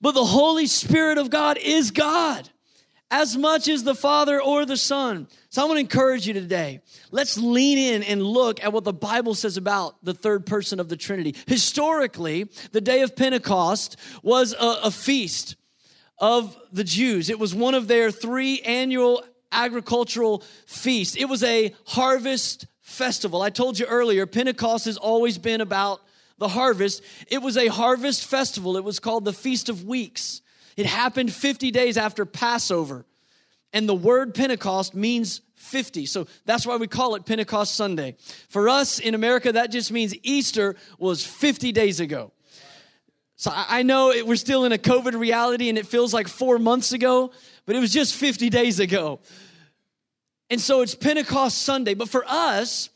But 0.00 0.14
the 0.14 0.24
Holy 0.24 0.66
Spirit 0.66 1.18
of 1.18 1.28
God 1.28 1.58
is 1.58 1.90
God 1.90 2.48
as 3.10 3.36
much 3.36 3.68
as 3.68 3.84
the 3.84 3.94
Father 3.94 4.40
or 4.40 4.66
the 4.66 4.76
Son. 4.76 5.28
So 5.50 5.62
I 5.62 5.64
want 5.64 5.76
to 5.76 5.80
encourage 5.80 6.26
you 6.26 6.34
today. 6.34 6.80
Let's 7.10 7.38
lean 7.38 7.78
in 7.78 8.02
and 8.02 8.22
look 8.22 8.62
at 8.62 8.72
what 8.72 8.84
the 8.84 8.92
Bible 8.92 9.34
says 9.34 9.56
about 9.56 10.02
the 10.04 10.14
third 10.14 10.46
person 10.46 10.78
of 10.78 10.88
the 10.88 10.96
Trinity. 10.96 11.34
Historically, 11.46 12.48
the 12.72 12.80
day 12.80 13.00
of 13.00 13.16
Pentecost 13.16 13.96
was 14.22 14.52
a, 14.52 14.80
a 14.84 14.90
feast 14.90 15.56
of 16.18 16.56
the 16.72 16.84
Jews. 16.84 17.30
It 17.30 17.38
was 17.38 17.54
one 17.54 17.74
of 17.74 17.88
their 17.88 18.10
three 18.10 18.60
annual 18.60 19.22
agricultural 19.52 20.42
feast. 20.66 21.16
It 21.16 21.26
was 21.26 21.42
a 21.42 21.74
harvest 21.86 22.66
festival. 22.80 23.42
I 23.42 23.50
told 23.50 23.78
you 23.78 23.86
earlier, 23.86 24.26
Pentecost 24.26 24.86
has 24.86 24.96
always 24.96 25.38
been 25.38 25.60
about 25.60 26.00
the 26.38 26.48
harvest. 26.48 27.02
It 27.28 27.42
was 27.42 27.56
a 27.56 27.66
harvest 27.66 28.24
festival. 28.24 28.76
It 28.76 28.84
was 28.84 28.98
called 28.98 29.24
the 29.24 29.32
Feast 29.32 29.68
of 29.68 29.84
Weeks. 29.84 30.40
It 30.76 30.86
happened 30.86 31.32
50 31.32 31.70
days 31.70 31.96
after 31.96 32.24
Passover. 32.24 33.04
And 33.72 33.88
the 33.88 33.94
word 33.94 34.34
Pentecost 34.34 34.94
means 34.94 35.42
50. 35.56 36.06
So 36.06 36.26
that's 36.46 36.64
why 36.64 36.76
we 36.76 36.86
call 36.86 37.14
it 37.16 37.26
Pentecost 37.26 37.74
Sunday. 37.74 38.16
For 38.48 38.68
us 38.68 38.98
in 38.98 39.14
America, 39.14 39.52
that 39.52 39.70
just 39.70 39.92
means 39.92 40.14
Easter 40.22 40.76
was 40.98 41.26
50 41.26 41.72
days 41.72 42.00
ago. 42.00 42.32
So 43.38 43.52
I 43.54 43.84
know 43.84 44.12
we're 44.26 44.34
still 44.34 44.64
in 44.64 44.72
a 44.72 44.78
COVID 44.78 45.16
reality 45.16 45.68
and 45.68 45.78
it 45.78 45.86
feels 45.86 46.12
like 46.12 46.26
four 46.26 46.58
months 46.58 46.92
ago, 46.92 47.30
but 47.66 47.76
it 47.76 47.78
was 47.78 47.92
just 47.92 48.16
50 48.16 48.50
days 48.50 48.80
ago. 48.80 49.20
And 50.50 50.60
so 50.60 50.80
it's 50.80 50.96
Pentecost 50.96 51.62
Sunday. 51.62 51.94
But 51.94 52.08
for 52.08 52.24
us, 52.26 52.90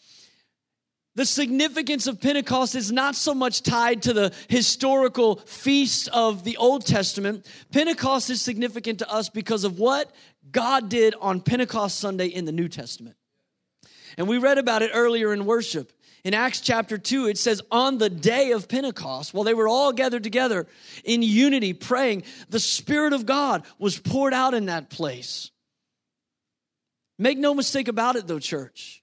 the 1.14 1.24
significance 1.24 2.08
of 2.08 2.20
Pentecost 2.20 2.74
is 2.74 2.90
not 2.90 3.14
so 3.14 3.34
much 3.34 3.62
tied 3.62 4.02
to 4.02 4.12
the 4.12 4.32
historical 4.48 5.36
feast 5.36 6.08
of 6.12 6.42
the 6.42 6.56
Old 6.56 6.86
Testament. 6.86 7.46
Pentecost 7.70 8.28
is 8.28 8.42
significant 8.42 8.98
to 8.98 9.08
us 9.08 9.28
because 9.28 9.62
of 9.62 9.78
what 9.78 10.10
God 10.50 10.88
did 10.88 11.14
on 11.20 11.40
Pentecost 11.40 12.00
Sunday 12.00 12.26
in 12.26 12.46
the 12.46 12.52
New 12.52 12.68
Testament. 12.68 13.14
And 14.18 14.26
we 14.26 14.38
read 14.38 14.58
about 14.58 14.82
it 14.82 14.90
earlier 14.92 15.32
in 15.32 15.44
worship. 15.44 15.92
In 16.24 16.34
Acts 16.34 16.60
chapter 16.60 16.98
2, 16.98 17.26
it 17.26 17.38
says, 17.38 17.60
On 17.70 17.98
the 17.98 18.10
day 18.10 18.52
of 18.52 18.68
Pentecost, 18.68 19.34
while 19.34 19.42
they 19.42 19.54
were 19.54 19.66
all 19.66 19.92
gathered 19.92 20.22
together 20.22 20.68
in 21.04 21.20
unity 21.22 21.72
praying, 21.72 22.22
the 22.48 22.60
Spirit 22.60 23.12
of 23.12 23.26
God 23.26 23.64
was 23.78 23.98
poured 23.98 24.32
out 24.32 24.54
in 24.54 24.66
that 24.66 24.88
place. 24.88 25.50
Make 27.18 27.38
no 27.38 27.54
mistake 27.54 27.88
about 27.88 28.14
it, 28.16 28.28
though, 28.28 28.38
church. 28.38 29.02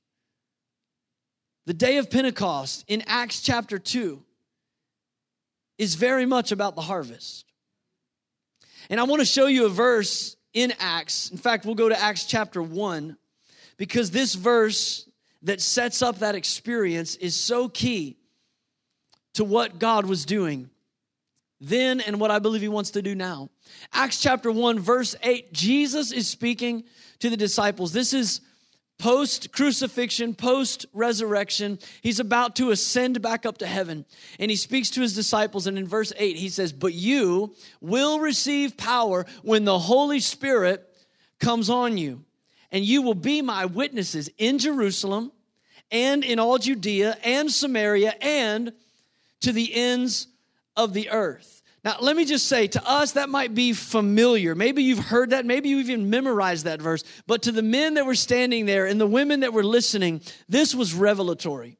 The 1.65 1.73
day 1.73 1.97
of 1.97 2.09
Pentecost 2.09 2.85
in 2.87 3.03
Acts 3.05 3.41
chapter 3.41 3.77
2 3.77 4.23
is 5.77 5.95
very 5.95 6.25
much 6.25 6.51
about 6.51 6.75
the 6.75 6.81
harvest. 6.81 7.45
And 8.89 8.99
I 8.99 9.03
want 9.03 9.19
to 9.19 9.25
show 9.25 9.45
you 9.45 9.65
a 9.65 9.69
verse 9.69 10.37
in 10.53 10.73
Acts. 10.79 11.29
In 11.31 11.37
fact, 11.37 11.65
we'll 11.65 11.75
go 11.75 11.89
to 11.89 11.99
Acts 11.99 12.25
chapter 12.25 12.61
1 12.61 13.17
because 13.77 14.09
this 14.11 14.35
verse 14.35 15.08
that 15.43 15.61
sets 15.61 16.01
up 16.01 16.19
that 16.19 16.35
experience 16.35 17.15
is 17.15 17.35
so 17.35 17.69
key 17.69 18.17
to 19.33 19.43
what 19.43 19.79
God 19.79 20.05
was 20.05 20.25
doing 20.25 20.69
then 21.61 21.99
and 21.99 22.19
what 22.19 22.31
I 22.31 22.39
believe 22.39 22.61
he 22.61 22.67
wants 22.67 22.91
to 22.91 23.01
do 23.01 23.15
now. 23.15 23.49
Acts 23.91 24.21
chapter 24.21 24.51
1, 24.51 24.79
verse 24.79 25.15
8, 25.21 25.51
Jesus 25.53 26.11
is 26.11 26.27
speaking 26.27 26.85
to 27.19 27.29
the 27.29 27.37
disciples. 27.37 27.91
This 27.91 28.13
is 28.13 28.41
post 28.97 29.51
crucifixion, 29.51 30.35
post 30.35 30.85
resurrection. 30.93 31.79
He's 32.01 32.19
about 32.19 32.55
to 32.57 32.71
ascend 32.71 33.21
back 33.21 33.45
up 33.45 33.57
to 33.59 33.67
heaven. 33.67 34.05
And 34.39 34.49
he 34.49 34.57
speaks 34.57 34.89
to 34.91 35.01
his 35.01 35.13
disciples. 35.13 35.67
And 35.67 35.77
in 35.77 35.87
verse 35.87 36.13
8, 36.15 36.37
he 36.37 36.49
says, 36.49 36.71
But 36.71 36.93
you 36.93 37.55
will 37.81 38.19
receive 38.19 38.77
power 38.77 39.25
when 39.43 39.65
the 39.65 39.79
Holy 39.79 40.19
Spirit 40.21 40.85
comes 41.39 41.69
on 41.69 41.97
you 41.97 42.23
and 42.71 42.83
you 42.83 43.01
will 43.01 43.15
be 43.15 43.41
my 43.41 43.65
witnesses 43.65 44.29
in 44.37 44.59
Jerusalem 44.59 45.31
and 45.91 46.23
in 46.23 46.39
all 46.39 46.57
Judea 46.57 47.17
and 47.23 47.51
Samaria 47.51 48.13
and 48.21 48.73
to 49.41 49.51
the 49.51 49.73
ends 49.73 50.27
of 50.75 50.93
the 50.93 51.09
earth. 51.09 51.61
Now, 51.83 51.95
let 52.01 52.17
me 52.17 52.25
just 52.25 52.47
say 52.47 52.67
to 52.67 52.87
us, 52.87 53.13
that 53.13 53.29
might 53.29 53.55
be 53.55 53.71
familiar. 53.71 54.53
Maybe 54.53 54.83
you've 54.83 54.99
heard 54.99 55.29
that. 55.29 55.45
Maybe 55.45 55.69
you've 55.69 55.89
even 55.89 56.09
memorized 56.09 56.65
that 56.65 56.81
verse. 56.81 57.03
But 57.25 57.43
to 57.43 57.53
the 57.53 57.63
men 57.63 57.93
that 57.93 58.05
were 58.05 58.15
standing 58.15 58.65
there 58.65 58.85
and 58.85 58.99
the 58.99 59.07
women 59.07 59.39
that 59.41 59.53
were 59.53 59.63
listening, 59.63 60.21
this 60.49 60.75
was 60.75 60.93
revelatory. 60.93 61.77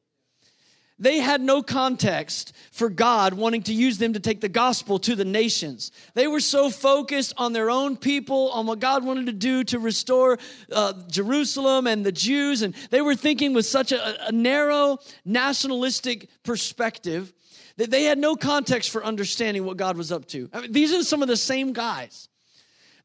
They 1.00 1.18
had 1.18 1.40
no 1.40 1.62
context 1.62 2.52
for 2.70 2.90
God 2.90 3.32
wanting 3.32 3.62
to 3.64 3.72
use 3.72 3.96
them 3.96 4.12
to 4.12 4.20
take 4.20 4.42
the 4.42 4.50
gospel 4.50 4.98
to 5.00 5.16
the 5.16 5.24
nations. 5.24 5.92
They 6.12 6.26
were 6.26 6.40
so 6.40 6.68
focused 6.68 7.32
on 7.38 7.54
their 7.54 7.70
own 7.70 7.96
people, 7.96 8.50
on 8.50 8.66
what 8.66 8.80
God 8.80 9.02
wanted 9.02 9.26
to 9.26 9.32
do 9.32 9.64
to 9.64 9.78
restore 9.78 10.38
uh, 10.70 10.92
Jerusalem 11.08 11.86
and 11.86 12.04
the 12.04 12.12
Jews. 12.12 12.60
And 12.60 12.74
they 12.90 13.00
were 13.00 13.16
thinking 13.16 13.54
with 13.54 13.64
such 13.64 13.92
a, 13.92 14.28
a 14.28 14.32
narrow 14.32 14.98
nationalistic 15.24 16.28
perspective 16.42 17.32
that 17.78 17.90
they 17.90 18.04
had 18.04 18.18
no 18.18 18.36
context 18.36 18.90
for 18.90 19.02
understanding 19.02 19.64
what 19.64 19.78
God 19.78 19.96
was 19.96 20.12
up 20.12 20.26
to. 20.28 20.50
I 20.52 20.60
mean, 20.60 20.72
these 20.72 20.92
are 20.92 21.02
some 21.02 21.22
of 21.22 21.28
the 21.28 21.36
same 21.36 21.72
guys 21.72 22.28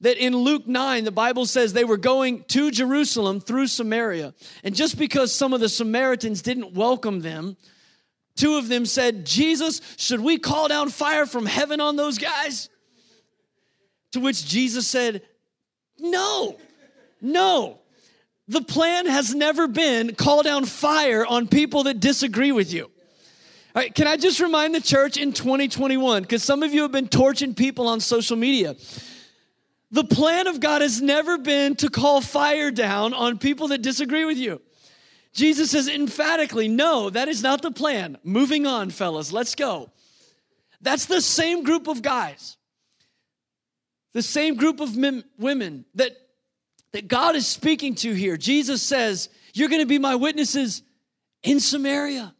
that 0.01 0.17
in 0.17 0.35
Luke 0.35 0.67
9, 0.67 1.05
the 1.05 1.11
Bible 1.11 1.45
says 1.45 1.71
they 1.71 1.85
were 1.85 1.95
going 1.95 2.43
to 2.49 2.71
Jerusalem 2.71 3.39
through 3.39 3.67
Samaria. 3.67 4.33
And 4.65 4.75
just 4.75 4.97
because 4.97 5.33
some 5.33 5.53
of 5.53 5.61
the 5.61 5.69
Samaritans 5.69 6.41
didn't 6.41 6.73
welcome 6.73 7.21
them, 7.21 7.55
Two 8.35 8.57
of 8.57 8.67
them 8.67 8.85
said, 8.85 9.25
Jesus, 9.25 9.81
should 9.97 10.19
we 10.19 10.37
call 10.37 10.67
down 10.67 10.89
fire 10.89 11.25
from 11.25 11.45
heaven 11.45 11.79
on 11.79 11.95
those 11.95 12.17
guys? 12.17 12.69
To 14.11 14.19
which 14.19 14.45
Jesus 14.45 14.87
said, 14.87 15.21
No, 15.99 16.57
no. 17.21 17.79
The 18.47 18.61
plan 18.61 19.07
has 19.07 19.33
never 19.33 19.67
been 19.67 20.13
call 20.15 20.43
down 20.43 20.65
fire 20.65 21.25
on 21.25 21.47
people 21.47 21.83
that 21.83 21.99
disagree 21.99 22.51
with 22.51 22.71
you. 22.71 22.83
All 22.83 23.81
right, 23.81 23.93
can 23.93 24.07
I 24.07 24.17
just 24.17 24.39
remind 24.39 24.75
the 24.75 24.81
church 24.81 25.17
in 25.17 25.33
2021, 25.33 26.21
because 26.21 26.43
some 26.43 26.63
of 26.63 26.73
you 26.73 26.83
have 26.83 26.91
been 26.91 27.07
torching 27.07 27.55
people 27.55 27.87
on 27.87 27.99
social 27.99 28.37
media. 28.37 28.75
The 29.91 30.03
plan 30.03 30.47
of 30.47 30.59
God 30.59 30.81
has 30.81 31.01
never 31.01 31.37
been 31.37 31.75
to 31.77 31.89
call 31.89 32.21
fire 32.21 32.71
down 32.71 33.13
on 33.13 33.37
people 33.37 33.69
that 33.69 33.81
disagree 33.81 34.25
with 34.25 34.37
you. 34.37 34.61
Jesus 35.35 35.71
says 35.71 35.89
emphatically, 35.89 36.69
no, 36.69 37.09
that 37.09 37.27
is 37.27 37.43
not 37.43 37.61
the 37.61 37.69
plan. 37.69 38.17
Moving 38.23 38.65
on, 38.65 38.89
fellas, 38.89 39.33
let's 39.33 39.53
go. 39.53 39.91
That's 40.79 41.07
the 41.07 41.21
same 41.21 41.63
group 41.63 41.89
of 41.89 42.01
guys, 42.01 42.55
the 44.13 44.21
same 44.21 44.55
group 44.55 44.79
of 44.79 44.95
men, 44.95 45.25
women 45.37 45.83
that, 45.95 46.15
that 46.93 47.09
God 47.09 47.35
is 47.35 47.45
speaking 47.45 47.95
to 47.95 48.13
here. 48.13 48.37
Jesus 48.37 48.81
says, 48.81 49.27
You're 49.53 49.67
going 49.67 49.81
to 49.81 49.87
be 49.87 49.99
my 49.99 50.15
witnesses 50.15 50.81
in 51.43 51.59
Samaria. 51.59 52.33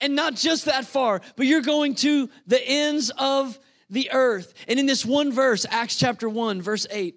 And 0.00 0.14
not 0.14 0.36
just 0.36 0.66
that 0.66 0.84
far, 0.84 1.22
but 1.34 1.46
you're 1.46 1.62
going 1.62 1.96
to 1.96 2.30
the 2.46 2.62
ends 2.62 3.10
of 3.18 3.58
the 3.90 4.12
earth. 4.12 4.54
And 4.68 4.78
in 4.78 4.86
this 4.86 5.04
one 5.04 5.32
verse, 5.32 5.66
Acts 5.68 5.96
chapter 5.96 6.28
1, 6.28 6.62
verse 6.62 6.86
8, 6.88 7.16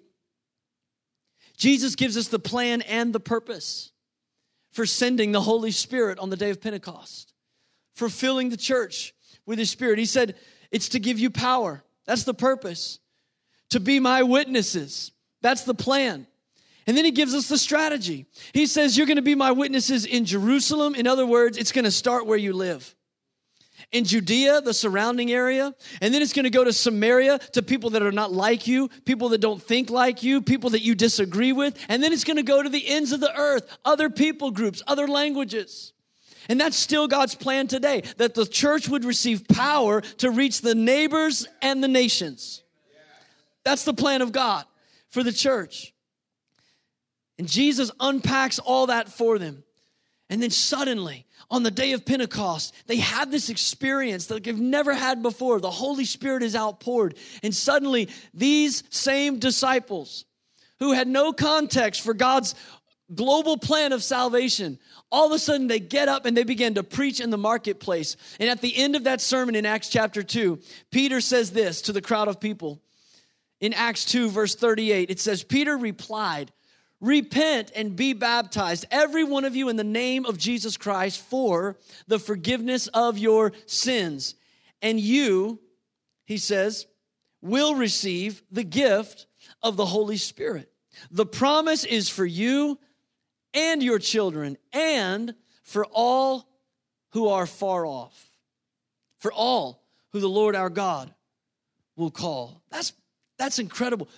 Jesus 1.56 1.94
gives 1.94 2.16
us 2.16 2.28
the 2.28 2.38
plan 2.40 2.82
and 2.82 3.12
the 3.12 3.20
purpose 3.20 3.92
for 4.70 4.86
sending 4.86 5.32
the 5.32 5.40
Holy 5.40 5.70
Spirit 5.70 6.18
on 6.18 6.30
the 6.30 6.36
day 6.36 6.50
of 6.50 6.60
Pentecost, 6.60 7.32
for 7.94 8.08
filling 8.08 8.50
the 8.50 8.56
church 8.56 9.14
with 9.46 9.58
His 9.58 9.70
Spirit. 9.70 9.98
He 9.98 10.06
said, 10.06 10.36
It's 10.70 10.90
to 10.90 10.98
give 10.98 11.18
you 11.18 11.30
power. 11.30 11.82
That's 12.06 12.24
the 12.24 12.34
purpose. 12.34 12.98
To 13.70 13.80
be 13.80 14.00
my 14.00 14.22
witnesses. 14.22 15.12
That's 15.42 15.64
the 15.64 15.74
plan. 15.74 16.26
And 16.86 16.96
then 16.96 17.04
he 17.04 17.10
gives 17.10 17.34
us 17.34 17.48
the 17.48 17.58
strategy. 17.58 18.26
He 18.54 18.66
says, 18.66 18.96
You're 18.96 19.06
going 19.06 19.16
to 19.16 19.22
be 19.22 19.34
my 19.34 19.52
witnesses 19.52 20.06
in 20.06 20.24
Jerusalem. 20.24 20.94
In 20.94 21.06
other 21.06 21.26
words, 21.26 21.58
it's 21.58 21.72
going 21.72 21.84
to 21.84 21.90
start 21.90 22.26
where 22.26 22.38
you 22.38 22.52
live 22.52 22.94
in 23.92 24.04
Judea, 24.04 24.60
the 24.60 24.74
surrounding 24.74 25.32
area, 25.32 25.74
and 26.00 26.12
then 26.12 26.22
it's 26.22 26.32
going 26.32 26.44
to 26.44 26.50
go 26.50 26.64
to 26.64 26.72
Samaria 26.72 27.38
to 27.52 27.62
people 27.62 27.90
that 27.90 28.02
are 28.02 28.12
not 28.12 28.32
like 28.32 28.66
you, 28.66 28.88
people 29.04 29.30
that 29.30 29.40
don't 29.40 29.62
think 29.62 29.90
like 29.90 30.22
you, 30.22 30.42
people 30.42 30.70
that 30.70 30.82
you 30.82 30.94
disagree 30.94 31.52
with, 31.52 31.78
and 31.88 32.02
then 32.02 32.12
it's 32.12 32.24
going 32.24 32.36
to 32.36 32.42
go 32.42 32.62
to 32.62 32.68
the 32.68 32.88
ends 32.88 33.12
of 33.12 33.20
the 33.20 33.34
earth, 33.36 33.66
other 33.84 34.10
people 34.10 34.50
groups, 34.50 34.82
other 34.86 35.08
languages. 35.08 35.92
And 36.48 36.60
that's 36.60 36.76
still 36.76 37.08
God's 37.08 37.34
plan 37.34 37.66
today 37.66 38.02
that 38.16 38.34
the 38.34 38.46
church 38.46 38.88
would 38.88 39.04
receive 39.04 39.46
power 39.48 40.00
to 40.00 40.30
reach 40.30 40.62
the 40.62 40.74
neighbors 40.74 41.46
and 41.60 41.84
the 41.84 41.88
nations. 41.88 42.62
That's 43.64 43.84
the 43.84 43.92
plan 43.92 44.22
of 44.22 44.32
God 44.32 44.64
for 45.10 45.22
the 45.22 45.32
church. 45.32 45.92
And 47.38 47.46
Jesus 47.46 47.90
unpacks 48.00 48.58
all 48.58 48.86
that 48.86 49.08
for 49.08 49.38
them. 49.38 49.62
And 50.30 50.42
then 50.42 50.50
suddenly, 50.50 51.26
on 51.50 51.62
the 51.62 51.70
day 51.70 51.92
of 51.92 52.04
Pentecost, 52.04 52.74
they 52.86 52.96
have 52.96 53.30
this 53.30 53.48
experience 53.48 54.26
that 54.26 54.44
they've 54.44 54.58
never 54.58 54.92
had 54.92 55.22
before. 55.22 55.60
The 55.60 55.70
Holy 55.70 56.04
Spirit 56.04 56.42
is 56.42 56.54
outpoured. 56.54 57.16
And 57.42 57.54
suddenly, 57.54 58.08
these 58.34 58.84
same 58.90 59.38
disciples 59.38 60.24
who 60.78 60.92
had 60.92 61.08
no 61.08 61.32
context 61.32 62.02
for 62.02 62.14
God's 62.14 62.54
global 63.14 63.56
plan 63.56 63.92
of 63.92 64.02
salvation, 64.02 64.78
all 65.10 65.26
of 65.26 65.32
a 65.32 65.38
sudden 65.38 65.66
they 65.66 65.80
get 65.80 66.08
up 66.08 66.26
and 66.26 66.36
they 66.36 66.44
begin 66.44 66.74
to 66.74 66.82
preach 66.82 67.20
in 67.20 67.30
the 67.30 67.38
marketplace. 67.38 68.16
And 68.38 68.50
at 68.50 68.60
the 68.60 68.76
end 68.76 68.94
of 68.94 69.04
that 69.04 69.22
sermon 69.22 69.54
in 69.54 69.64
Acts 69.64 69.88
chapter 69.88 70.22
2, 70.22 70.58
Peter 70.90 71.22
says 71.22 71.50
this 71.50 71.82
to 71.82 71.92
the 71.92 72.02
crowd 72.02 72.28
of 72.28 72.40
people. 72.40 72.82
In 73.60 73.72
Acts 73.72 74.04
2, 74.04 74.30
verse 74.30 74.54
38, 74.54 75.10
it 75.10 75.18
says, 75.18 75.42
Peter 75.42 75.76
replied, 75.76 76.52
Repent 77.00 77.70
and 77.76 77.94
be 77.94 78.12
baptized, 78.12 78.84
every 78.90 79.22
one 79.22 79.44
of 79.44 79.54
you, 79.54 79.68
in 79.68 79.76
the 79.76 79.84
name 79.84 80.26
of 80.26 80.36
Jesus 80.36 80.76
Christ 80.76 81.20
for 81.20 81.76
the 82.08 82.18
forgiveness 82.18 82.88
of 82.88 83.18
your 83.18 83.52
sins. 83.66 84.34
And 84.82 84.98
you, 84.98 85.60
he 86.24 86.38
says, 86.38 86.86
will 87.40 87.76
receive 87.76 88.42
the 88.50 88.64
gift 88.64 89.26
of 89.62 89.76
the 89.76 89.86
Holy 89.86 90.16
Spirit. 90.16 90.72
The 91.10 91.26
promise 91.26 91.84
is 91.84 92.08
for 92.08 92.26
you 92.26 92.78
and 93.54 93.82
your 93.82 94.00
children 94.00 94.58
and 94.72 95.34
for 95.62 95.86
all 95.92 96.48
who 97.12 97.28
are 97.28 97.46
far 97.46 97.86
off, 97.86 98.30
for 99.18 99.32
all 99.32 99.84
who 100.10 100.20
the 100.20 100.28
Lord 100.28 100.56
our 100.56 100.70
God 100.70 101.14
will 101.96 102.10
call. 102.10 102.62
That's, 102.70 102.92
that's 103.38 103.60
incredible 103.60 104.08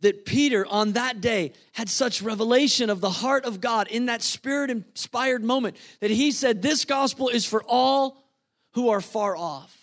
that 0.00 0.24
Peter 0.24 0.66
on 0.66 0.92
that 0.92 1.20
day 1.20 1.52
had 1.72 1.88
such 1.88 2.22
revelation 2.22 2.90
of 2.90 3.00
the 3.00 3.10
heart 3.10 3.44
of 3.44 3.60
God 3.60 3.88
in 3.88 4.06
that 4.06 4.22
spirit 4.22 4.70
inspired 4.70 5.44
moment 5.44 5.76
that 6.00 6.10
he 6.10 6.32
said, 6.32 6.62
This 6.62 6.84
gospel 6.84 7.28
is 7.28 7.44
for 7.44 7.62
all 7.66 8.24
who 8.72 8.90
are 8.90 9.00
far 9.00 9.36
off. 9.36 9.76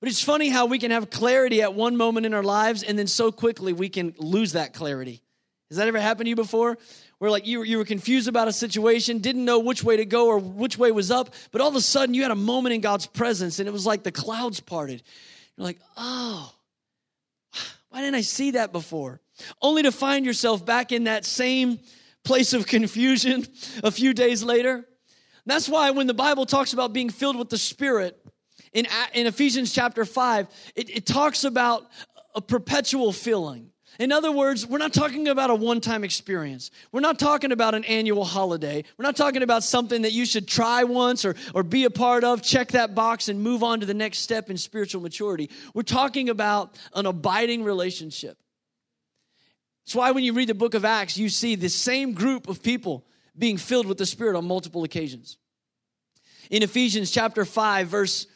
But 0.00 0.08
it's 0.08 0.22
funny 0.22 0.48
how 0.48 0.66
we 0.66 0.78
can 0.78 0.90
have 0.90 1.10
clarity 1.10 1.62
at 1.62 1.74
one 1.74 1.96
moment 1.96 2.26
in 2.26 2.34
our 2.34 2.42
lives 2.42 2.82
and 2.82 2.98
then 2.98 3.06
so 3.06 3.30
quickly 3.30 3.72
we 3.72 3.88
can 3.88 4.14
lose 4.18 4.52
that 4.52 4.74
clarity. 4.74 5.22
Has 5.70 5.78
that 5.78 5.88
ever 5.88 6.00
happened 6.00 6.26
to 6.26 6.30
you 6.30 6.36
before? 6.36 6.76
Where 7.18 7.30
like 7.30 7.46
you, 7.46 7.62
you 7.62 7.78
were 7.78 7.84
confused 7.84 8.26
about 8.26 8.48
a 8.48 8.52
situation, 8.52 9.18
didn't 9.18 9.44
know 9.44 9.60
which 9.60 9.84
way 9.84 9.96
to 9.98 10.04
go 10.04 10.26
or 10.26 10.38
which 10.38 10.76
way 10.76 10.90
was 10.90 11.12
up, 11.12 11.32
but 11.52 11.60
all 11.60 11.68
of 11.68 11.76
a 11.76 11.80
sudden 11.80 12.14
you 12.14 12.22
had 12.22 12.32
a 12.32 12.36
moment 12.36 12.74
in 12.74 12.80
God's 12.80 13.06
presence 13.06 13.60
and 13.60 13.68
it 13.68 13.72
was 13.72 13.86
like 13.86 14.02
the 14.02 14.10
clouds 14.10 14.58
parted. 14.58 15.02
You're 15.56 15.66
like, 15.66 15.78
oh, 15.96 16.52
why 17.92 18.00
didn't 18.00 18.14
I 18.14 18.22
see 18.22 18.52
that 18.52 18.72
before? 18.72 19.20
Only 19.60 19.82
to 19.82 19.92
find 19.92 20.24
yourself 20.24 20.64
back 20.64 20.92
in 20.92 21.04
that 21.04 21.26
same 21.26 21.78
place 22.24 22.54
of 22.54 22.66
confusion 22.66 23.46
a 23.84 23.90
few 23.90 24.14
days 24.14 24.42
later. 24.42 24.88
That's 25.44 25.68
why 25.68 25.90
when 25.90 26.06
the 26.06 26.14
Bible 26.14 26.46
talks 26.46 26.72
about 26.72 26.94
being 26.94 27.10
filled 27.10 27.36
with 27.36 27.50
the 27.50 27.58
Spirit, 27.58 28.18
in, 28.72 28.86
in 29.12 29.26
Ephesians 29.26 29.74
chapter 29.74 30.06
5, 30.06 30.48
it, 30.74 30.88
it 30.88 31.04
talks 31.04 31.44
about 31.44 31.86
a 32.34 32.40
perpetual 32.40 33.12
filling. 33.12 33.71
In 33.98 34.10
other 34.10 34.32
words, 34.32 34.66
we're 34.66 34.78
not 34.78 34.94
talking 34.94 35.28
about 35.28 35.50
a 35.50 35.54
one 35.54 35.80
time 35.80 36.02
experience. 36.02 36.70
We're 36.92 37.00
not 37.00 37.18
talking 37.18 37.52
about 37.52 37.74
an 37.74 37.84
annual 37.84 38.24
holiday. 38.24 38.84
We're 38.96 39.04
not 39.04 39.16
talking 39.16 39.42
about 39.42 39.64
something 39.64 40.02
that 40.02 40.12
you 40.12 40.24
should 40.24 40.48
try 40.48 40.84
once 40.84 41.24
or, 41.24 41.34
or 41.54 41.62
be 41.62 41.84
a 41.84 41.90
part 41.90 42.24
of, 42.24 42.42
check 42.42 42.68
that 42.68 42.94
box, 42.94 43.28
and 43.28 43.42
move 43.42 43.62
on 43.62 43.80
to 43.80 43.86
the 43.86 43.94
next 43.94 44.18
step 44.18 44.48
in 44.48 44.56
spiritual 44.56 45.02
maturity. 45.02 45.50
We're 45.74 45.82
talking 45.82 46.30
about 46.30 46.74
an 46.94 47.06
abiding 47.06 47.64
relationship. 47.64 48.38
That's 49.84 49.94
why 49.94 50.12
when 50.12 50.24
you 50.24 50.32
read 50.32 50.48
the 50.48 50.54
book 50.54 50.74
of 50.74 50.84
Acts, 50.84 51.18
you 51.18 51.28
see 51.28 51.54
the 51.54 51.68
same 51.68 52.14
group 52.14 52.48
of 52.48 52.62
people 52.62 53.04
being 53.36 53.56
filled 53.56 53.86
with 53.86 53.98
the 53.98 54.06
Spirit 54.06 54.36
on 54.36 54.46
multiple 54.46 54.84
occasions. 54.84 55.38
In 56.50 56.62
Ephesians 56.62 57.10
chapter 57.10 57.44
5, 57.44 57.88
verse 57.88 58.26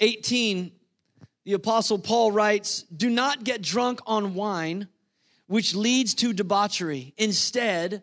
18, 0.00 0.72
the 1.46 1.52
Apostle 1.52 2.00
Paul 2.00 2.32
writes, 2.32 2.82
Do 2.94 3.08
not 3.08 3.44
get 3.44 3.62
drunk 3.62 4.00
on 4.04 4.34
wine, 4.34 4.88
which 5.46 5.76
leads 5.76 6.14
to 6.16 6.32
debauchery. 6.32 7.14
Instead, 7.16 8.02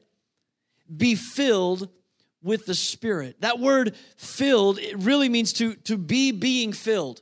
be 0.95 1.15
filled 1.15 1.89
with 2.41 2.65
the 2.65 2.73
Spirit. 2.73 3.41
That 3.41 3.59
word 3.59 3.97
filled, 4.15 4.79
it 4.79 4.97
really 4.97 5.27
means 5.27 5.51
to, 5.53 5.75
to 5.75 5.97
be 5.97 6.31
being 6.31 6.71
filled. 6.71 7.21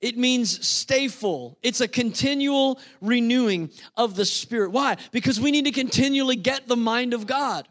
It 0.00 0.16
means 0.16 0.64
stay 0.64 1.08
full. 1.08 1.58
It's 1.64 1.80
a 1.80 1.88
continual 1.88 2.78
renewing 3.00 3.70
of 3.96 4.14
the 4.14 4.24
Spirit. 4.24 4.70
Why? 4.70 4.98
Because 5.10 5.40
we 5.40 5.50
need 5.50 5.64
to 5.64 5.72
continually 5.72 6.36
get 6.36 6.68
the 6.68 6.76
mind 6.76 7.12
of 7.12 7.26
God. 7.26 7.66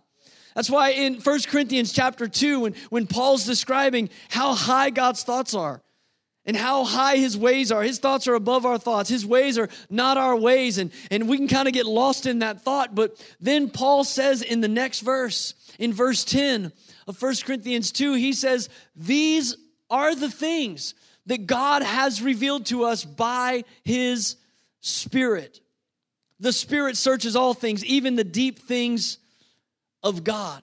That's 0.54 0.70
why 0.70 0.90
in 0.90 1.22
1 1.22 1.40
Corinthians 1.48 1.94
chapter 1.94 2.28
2, 2.28 2.60
when, 2.60 2.76
when 2.90 3.08
Paul's 3.08 3.46
describing 3.46 4.10
how 4.30 4.54
high 4.54 4.90
God's 4.90 5.24
thoughts 5.24 5.54
are 5.54 5.82
and 6.46 6.56
how 6.56 6.84
high 6.84 7.18
his 7.18 7.38
ways 7.38 7.72
are, 7.72 7.82
his 7.82 8.00
thoughts 8.00 8.28
are 8.28 8.36
above 8.36 8.66
our 8.66 8.78
thoughts, 8.78 9.10
his 9.10 9.26
ways 9.26 9.58
are 9.58 9.70
not 9.90 10.18
our 10.18 10.36
ways, 10.36 10.78
and, 10.78 10.92
and 11.10 11.28
we 11.28 11.38
can 11.38 11.48
kind 11.48 11.68
of 11.68 11.74
get 11.74 11.86
lost 11.86 12.26
in 12.26 12.40
that 12.40 12.62
thought. 12.62 12.94
But 12.94 13.22
then 13.40 13.70
Paul 13.70 14.04
says 14.04 14.42
in 14.42 14.62
the 14.62 14.68
next 14.68 15.00
verse, 15.00 15.56
in 15.80 15.92
verse 15.92 16.24
10 16.24 16.72
of 17.08 17.22
1 17.22 17.36
Corinthians 17.46 17.92
2, 17.92 18.14
he 18.14 18.34
says, 18.34 18.70
These 18.96 19.58
are 19.90 20.16
the 20.16 20.30
things 20.30 20.94
that 21.26 21.48
God 21.48 21.82
has 21.82 22.22
revealed 22.22 22.68
to 22.68 22.86
us 22.86 23.04
by 23.04 23.64
his 23.84 24.36
Spirit. 24.82 25.62
The 26.40 26.54
Spirit 26.54 26.98
searches 26.98 27.36
all 27.36 27.54
things, 27.54 27.84
even 27.86 28.16
the 28.16 28.24
deep 28.24 28.60
things 28.60 29.18
of 30.04 30.24
God. 30.24 30.62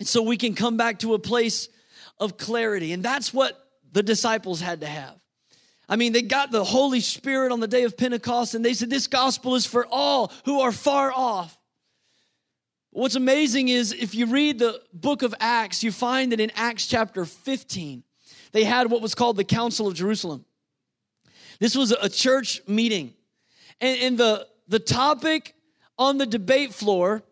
And 0.00 0.08
so 0.08 0.22
we 0.22 0.36
can 0.36 0.54
come 0.54 0.76
back 0.76 1.00
to 1.00 1.14
a 1.14 1.18
place 1.18 1.68
of 2.18 2.36
clarity. 2.36 2.92
And 2.92 3.02
that's 3.02 3.32
what 3.32 3.59
the 3.92 4.02
disciples 4.02 4.60
had 4.60 4.80
to 4.80 4.86
have. 4.86 5.16
I 5.88 5.96
mean, 5.96 6.12
they 6.12 6.22
got 6.22 6.52
the 6.52 6.62
Holy 6.62 7.00
Spirit 7.00 7.50
on 7.50 7.58
the 7.58 7.66
day 7.66 7.82
of 7.82 7.96
Pentecost 7.96 8.54
and 8.54 8.64
they 8.64 8.74
said, 8.74 8.90
This 8.90 9.08
gospel 9.08 9.56
is 9.56 9.66
for 9.66 9.86
all 9.90 10.32
who 10.44 10.60
are 10.60 10.72
far 10.72 11.12
off. 11.12 11.56
What's 12.92 13.16
amazing 13.16 13.68
is 13.68 13.92
if 13.92 14.14
you 14.14 14.26
read 14.26 14.58
the 14.58 14.80
book 14.92 15.22
of 15.22 15.34
Acts, 15.40 15.82
you 15.82 15.92
find 15.92 16.32
that 16.32 16.40
in 16.40 16.50
Acts 16.54 16.86
chapter 16.86 17.24
15, 17.24 18.02
they 18.52 18.64
had 18.64 18.90
what 18.90 19.02
was 19.02 19.14
called 19.14 19.36
the 19.36 19.44
Council 19.44 19.86
of 19.88 19.94
Jerusalem. 19.94 20.44
This 21.58 21.76
was 21.76 21.92
a 21.92 22.08
church 22.08 22.60
meeting. 22.66 23.14
And, 23.80 24.00
and 24.00 24.18
the, 24.18 24.46
the 24.68 24.78
topic 24.78 25.54
on 25.98 26.18
the 26.18 26.26
debate 26.26 26.72
floor 26.72 27.22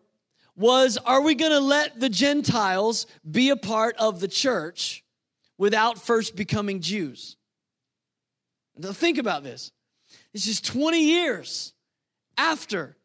was 0.55 0.97
are 0.97 1.21
we 1.21 1.35
going 1.35 1.51
to 1.51 1.59
let 1.59 1.99
the 1.99 2.09
Gentiles 2.09 3.07
be 3.29 3.49
a 3.49 3.55
part 3.55 3.95
of 3.97 4.19
the 4.19 4.27
church 4.27 5.03
without 5.59 6.01
first 6.01 6.35
becoming 6.35 6.81
Jews? 6.81 7.37
Now, 8.75 8.93
think 8.93 9.19
about 9.19 9.43
this. 9.43 9.71
This 10.33 10.47
is 10.47 10.59
20 10.61 11.03
years 11.03 11.73
after 12.37 12.95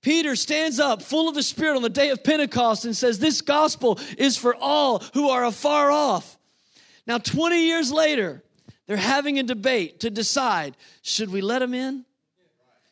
Peter 0.00 0.36
stands 0.36 0.78
up 0.78 1.02
full 1.02 1.28
of 1.28 1.34
the 1.34 1.42
Spirit 1.42 1.76
on 1.76 1.82
the 1.82 1.88
day 1.88 2.10
of 2.10 2.22
Pentecost 2.22 2.84
and 2.84 2.96
says, 2.96 3.18
This 3.18 3.40
gospel 3.40 3.98
is 4.16 4.36
for 4.36 4.54
all 4.54 5.00
who 5.14 5.30
are 5.30 5.44
afar 5.44 5.90
off. 5.90 6.38
Now, 7.06 7.18
20 7.18 7.66
years 7.66 7.90
later, 7.90 8.42
they're 8.86 8.96
having 8.96 9.38
a 9.38 9.42
debate 9.42 10.00
to 10.00 10.10
decide 10.10 10.76
should 11.02 11.30
we 11.30 11.40
let 11.40 11.58
them 11.58 11.74
in 11.74 12.04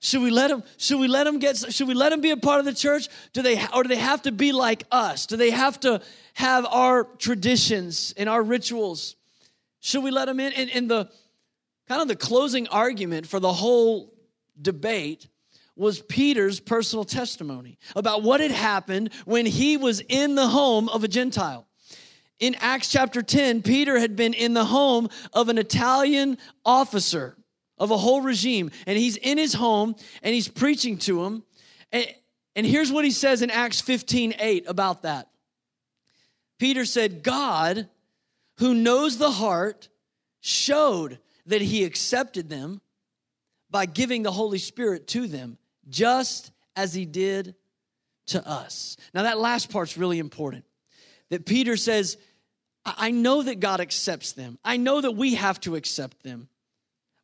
should 0.05 0.21
we 0.21 0.31
let 0.31 0.49
them? 0.49 0.65
Should 0.79 0.99
we 0.99 1.07
let 1.07 1.25
them 1.25 1.39
get? 1.39 1.57
Should 1.57 1.87
we 1.87 1.95
let 1.95 2.11
them 2.11 2.21
be 2.21 2.33
a 2.33 2.37
part 2.37 2.59
of 2.59 2.65
the 2.65 2.75
church? 2.75 3.09
Do 3.33 3.41
they, 3.41 3.65
or 3.73 3.85
do 3.85 3.89
they 3.89 3.95
have 3.95 4.23
to 4.23 4.33
be 4.33 4.51
like 4.51 4.83
us? 4.91 5.27
Do 5.27 5.37
they 5.37 5.51
have 5.51 5.79
to 5.81 6.03
have 6.35 6.67
our 6.67 7.05
traditions 7.05 8.13
and 8.17 8.29
our 8.29 8.43
rituals? 8.43 9.15
Should 9.79 10.03
we 10.03 10.11
let 10.11 10.25
them 10.25 10.41
in? 10.41 10.53
And, 10.55 10.71
and 10.71 10.91
the 10.91 11.09
kind 11.87 12.03
of 12.03 12.09
the 12.09 12.17
closing 12.17 12.67
argument 12.67 13.29
for 13.29 13.39
the 13.39 13.53
whole 13.53 14.13
debate 14.61 15.29
was 15.77 16.03
Peter's 16.03 16.59
personal 16.59 17.05
testimony 17.05 17.79
about 17.95 18.25
what 18.25 18.41
had 18.41 18.51
happened 18.51 19.11
when 19.25 19.47
he 19.47 19.77
was 19.77 20.01
in 20.09 20.35
the 20.35 20.49
home 20.49 20.89
of 20.89 21.05
a 21.05 21.09
Gentile. 21.09 21.69
In 22.41 22.57
Acts 22.57 22.91
chapter 22.91 23.23
10, 23.23 23.63
Peter 23.63 24.01
had 24.01 24.17
been 24.17 24.35
in 24.35 24.53
the 24.53 24.65
home 24.65 25.09
of 25.33 25.49
an 25.49 25.59
Italian 25.59 26.39
officer 26.65 27.37
of 27.83 27.91
a 27.91 27.97
whole 27.97 28.23
regime. 28.23 28.71
And 28.87 28.97
he's 28.97 29.17
in 29.17 29.39
his 29.39 29.53
home 29.53 29.97
and 30.23 30.33
he's 30.33 30.47
preaching 30.47 30.99
to 30.99 31.25
him. 31.25 31.43
And, 31.91 32.07
and 32.55 32.65
here's 32.65 32.93
what 32.93 33.05
he 33.05 33.11
says 33.11 33.43
in 33.43 33.51
Acts 33.51 33.81
15 33.81 34.35
8 34.39 34.65
about 34.69 35.03
that. 35.03 35.29
Peter 36.61 36.85
said, 36.85 37.25
God, 37.25 37.89
who 38.59 38.73
knows 38.73 39.19
the 39.19 39.33
heart, 39.33 39.89
showed 40.41 41.19
that 41.47 41.61
he 41.61 41.83
accepted 41.83 42.49
them 42.49 42.81
by 43.69 43.85
giving 43.85 44.23
the 44.23 44.31
Holy 44.31 44.59
Spirit 44.59 45.09
to 45.09 45.27
them, 45.27 45.59
just 45.89 46.53
as 46.77 46.95
he 46.95 47.05
did 47.05 47.57
to 48.27 48.47
us. 48.47 48.97
Now, 49.13 49.25
that 49.25 49.41
last 49.41 49.71
part's 49.71 49.97
really 49.97 50.21
important. 50.21 50.65
That 51.31 51.47
Peter 51.47 51.77
says, 51.77 52.17
I 52.85 53.11
know 53.11 53.43
that 53.43 53.59
God 53.59 53.81
accepts 53.81 54.33
them. 54.33 54.59
I 54.65 54.77
know 54.77 55.01
that 55.01 55.13
we 55.13 55.35
have 55.35 55.59
to 55.61 55.75
accept 55.75 56.23
them. 56.23 56.49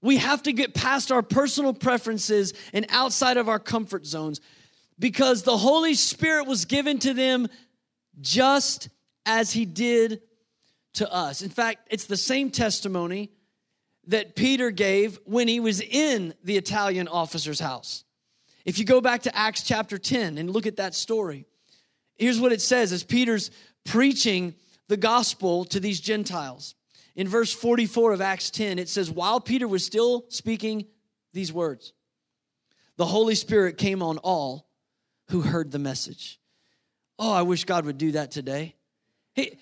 We 0.01 0.19
have 0.19 0.45
to 0.45 0.53
get 0.53 0.75
past 0.75 1.11
our 1.11 1.23
personal 1.23 1.75
preferences 1.75 2.55
and 2.73 2.87
outside 2.89 3.37
of 3.37 3.49
our 3.49 3.59
comfort 3.59 4.07
zones 4.07 4.41
because 4.99 5.43
the 5.43 5.57
Holy 5.57 5.95
Spirit 5.95 6.47
was 6.47 6.65
given 6.65 6.99
to 7.01 7.15
them 7.15 7.49
just 8.21 8.89
as 9.27 9.53
He 9.53 9.65
did 9.65 10.23
to 10.95 11.13
us. 11.13 11.43
In 11.43 11.51
fact, 11.51 11.89
it's 11.91 12.07
the 12.07 12.17
same 12.17 12.51
testimony 12.51 13.31
that 14.09 14.35
Peter 14.35 14.71
gave 14.71 15.19
when 15.25 15.49
he 15.49 15.61
was 15.61 15.81
in 15.81 16.35
the 16.43 16.57
Italian 16.57 17.09
officer's 17.09 17.61
house. 17.61 18.05
If 18.65 18.79
you 18.79 18.85
go 18.85 19.01
back 19.01 19.23
to 19.23 19.37
Acts 19.37 19.63
chapter 19.63 19.99
10 19.99 20.39
and 20.39 20.51
look 20.51 20.67
at 20.67 20.77
that 20.77 20.95
story, 20.95 21.45
here's 22.17 22.41
what 22.41 22.53
it 22.53 22.61
says 22.61 22.93
as 22.93 23.05
Peter's 23.05 23.51
preaching 23.85 24.55
the 24.89 24.97
gospel 24.97 25.65
to 25.67 25.79
these 25.79 26.01
Gentiles 26.01 26.75
in 27.19 27.27
verse 27.27 27.53
44 27.53 28.13
of 28.13 28.21
Acts 28.21 28.49
10, 28.51 28.79
it 28.79 28.89
says, 28.89 29.11
While 29.11 29.41
Peter 29.41 29.67
was 29.67 29.85
still 29.85 30.25
speaking 30.29 30.87
these 31.33 31.53
words, 31.53 31.93
the 32.97 33.05
Holy 33.05 33.35
Spirit 33.35 33.77
came 33.77 34.05
on 34.05 34.19
all 34.19 34.69
who 35.31 35.41
heard 35.41 35.73
the 35.73 35.81
message. 35.81 36.39
Oh, 37.19 37.33
I 37.33 37.43
wish 37.43 37.65
God 37.65 37.87
would 37.87 37.99
do 37.99 38.13
that 38.13 38.31
today. 38.31 38.77
He, 39.35 39.59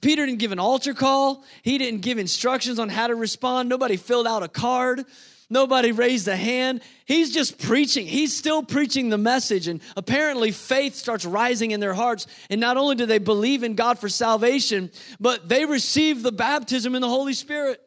Peter 0.00 0.24
didn't 0.24 0.38
give 0.38 0.52
an 0.52 0.60
altar 0.60 0.94
call. 0.94 1.42
He 1.62 1.78
didn't 1.78 2.02
give 2.02 2.18
instructions 2.18 2.78
on 2.78 2.88
how 2.88 3.08
to 3.08 3.16
respond. 3.16 3.68
Nobody 3.68 3.96
filled 3.96 4.28
out 4.28 4.44
a 4.44 4.48
card. 4.48 5.04
Nobody 5.52 5.90
raised 5.90 6.28
a 6.28 6.36
hand. 6.36 6.80
He's 7.04 7.34
just 7.34 7.58
preaching. 7.58 8.06
He's 8.06 8.36
still 8.36 8.62
preaching 8.62 9.08
the 9.08 9.18
message. 9.18 9.66
And 9.66 9.82
apparently, 9.96 10.52
faith 10.52 10.94
starts 10.94 11.24
rising 11.24 11.72
in 11.72 11.80
their 11.80 11.92
hearts. 11.92 12.28
And 12.48 12.60
not 12.60 12.76
only 12.76 12.94
do 12.94 13.04
they 13.04 13.18
believe 13.18 13.64
in 13.64 13.74
God 13.74 13.98
for 13.98 14.08
salvation, 14.08 14.92
but 15.18 15.48
they 15.48 15.64
receive 15.64 16.22
the 16.22 16.30
baptism 16.30 16.94
in 16.94 17.02
the 17.02 17.08
Holy 17.08 17.34
Spirit. 17.34 17.80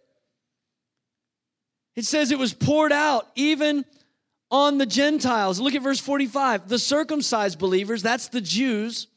It 1.95 2.03
says 2.03 2.31
it 2.31 2.39
was 2.39 2.53
poured 2.53 2.91
out 2.91 3.27
even 3.35 3.85
on 4.51 4.77
the 4.77 4.85
Gentiles. 4.85 5.59
Look 5.59 5.73
at 5.73 5.81
verse 5.81 6.01
45. 6.01 6.67
The 6.67 6.79
circumcised 6.79 7.59
believers, 7.59 8.03
that's 8.03 8.27
the 8.27 8.41
Jews 8.41 9.07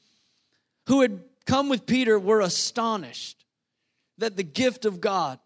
who 0.86 1.00
had 1.00 1.20
come 1.46 1.68
with 1.68 1.84
Peter, 1.84 2.16
were 2.16 2.40
astonished 2.40 3.44
that 4.18 4.36
the 4.36 4.44
gift 4.44 4.84
of 4.84 5.00
God 5.00 5.40